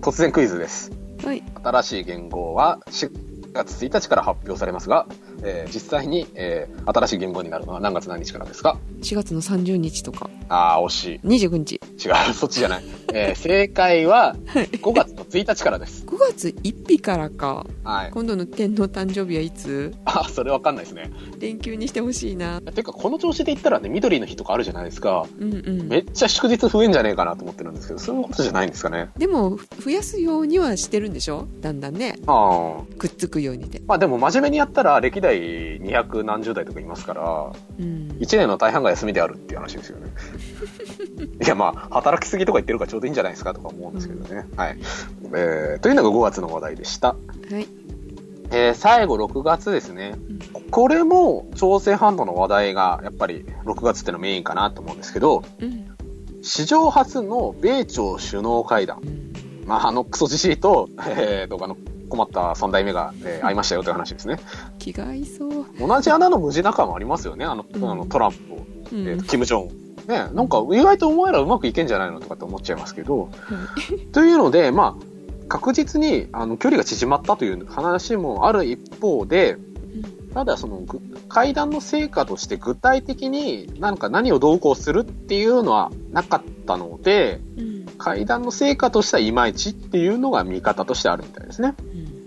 [0.00, 0.90] 突然クイズです。
[1.24, 3.10] はい新しい言語は4
[3.52, 5.06] 月1日から発表されますが、
[5.42, 11.26] えー実際に、えー新しい言語になるのは何月何日からですか？4月の30日とかああ、惜しい。
[11.26, 12.84] 29日違う、そっちじゃない。
[13.12, 16.04] えー正解ははい5月の1日からです。
[16.06, 18.10] 5月1日からかはい。
[18.10, 19.94] 今度の天皇誕生日はいつ？
[20.04, 21.10] あ、それわかんないですね。
[21.38, 25.26] 連休にしてほしいなてか、この調子で言ったらね、緑の日とかあるじゃないですか。
[25.38, 29.10] うんうんめっちゃ祝日増えんじゃねえかなと思ってるんですけど、そういうことじゃないんですかね。
[29.18, 31.46] でも増やすようにはしてるんでしょ？
[31.60, 32.96] だんだんねああ。
[32.98, 40.10] くっつくようにでまあでも真面目にやったら歴代200何十代とかいますから、うん1年の大半が休みであるっていう話ですよね。
[41.42, 44.46] いやまあ、働きすぎとか言ってるからちょうどいいんじゃないですかとか思うんですけどね。
[44.56, 44.78] はい。
[45.34, 47.08] えー、というのが5月の話題でした。
[47.08, 47.14] は
[47.58, 47.66] い
[48.52, 50.16] えー、最後6月ですね。
[50.70, 55.86] これも朝鮮半島の話題がやっぱり6月ってのメインかなと思うんですけど、うん
[56.42, 59.00] 史上初の米朝首脳会談。
[59.04, 59.30] うん
[59.70, 61.76] まあ、あのクソじじいと、えー、とあの
[62.10, 64.38] 困った3代目が、えー会いましたよという話ですね。
[64.78, 67.46] 気が合いそう、同じ穴の無地仲間ありますよね。
[67.46, 68.54] あの、うんあのトランプと、
[68.92, 69.90] うんえーとキム・ジョン。
[70.06, 73.30] ね、なんか意外とお前らうまくいけんじゃないのとかって思っちゃいますけど、
[74.12, 79.56] というので、まあ、確実にあの距離が縮まったという話もある一方で、
[80.34, 91.74] ただそのぐ会談の成果として具体的になんか何をどうこうするっていうのはなかったので、うん会談の成果としてはいまいちっていうのが見方としてあるみたいですね。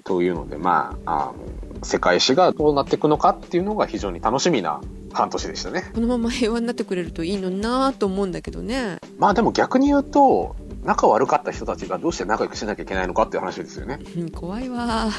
[0.05, 1.35] うんというので、まあ、あの
[1.83, 4.81] 世界史がどうなっていくのかっていうのが非常に楽しみな
[5.13, 5.91] 半年でしたね。
[5.93, 13.99] このまま平和になってくれるといいのになと思うんだけどねまあでも逆に言うと、仲悪かった人たちがどうして仲良くしなきゃいけないのかっていう話ですよね。
[14.17, 15.09] う ん怖いわ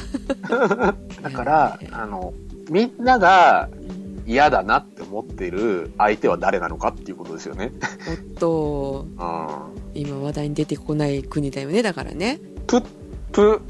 [1.22, 2.34] だから、 あの、
[2.70, 3.68] みんなが
[4.26, 7.72] 嫌だなって思ってる相手は誰なのかっていうことですよね。
[8.08, 9.48] おっと うん。
[9.94, 12.84] 今話題に出てこない国だよねだからねプッ、
[13.32, 13.60] プ、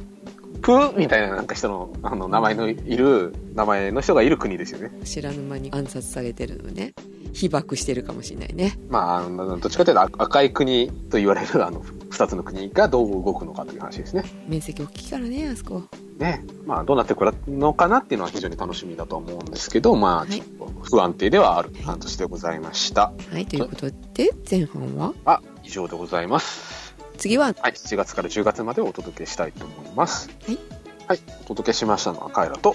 [0.65, 4.91] プみたいななんか人の、あの、名前のいる、名前の人がいる国ですよね。
[5.05, 6.95] 知らぬ間に暗殺されてるのね
[7.35, 14.25] 被爆してるかもしれないねまあ、どっちかというと赤赤い国と言われるあの2つの国がどう動くのかという話ですね。
[14.47, 15.83] 面積大きいからねあそこ
[16.19, 16.45] ね。
[16.65, 23.13] まあ、どうなってくるのかなっていうのは非常に楽しみだと思うんですけど、まあ、はいちょっと不安定ではある半年でございました。
[23.31, 25.13] はいということで前半は？
[25.25, 26.74] あ、以上でございます。
[27.19, 27.47] 次は？
[27.47, 30.29] はい、7月から10月までお届けしたいと思います。
[30.47, 30.59] はい。
[31.07, 32.75] はい、お届けしましたのはカエラと、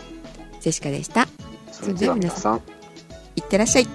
[0.62, 1.28] ジェシカでした
[1.72, 2.62] それでは皆さん、
[3.36, 3.88] いってらっしゃい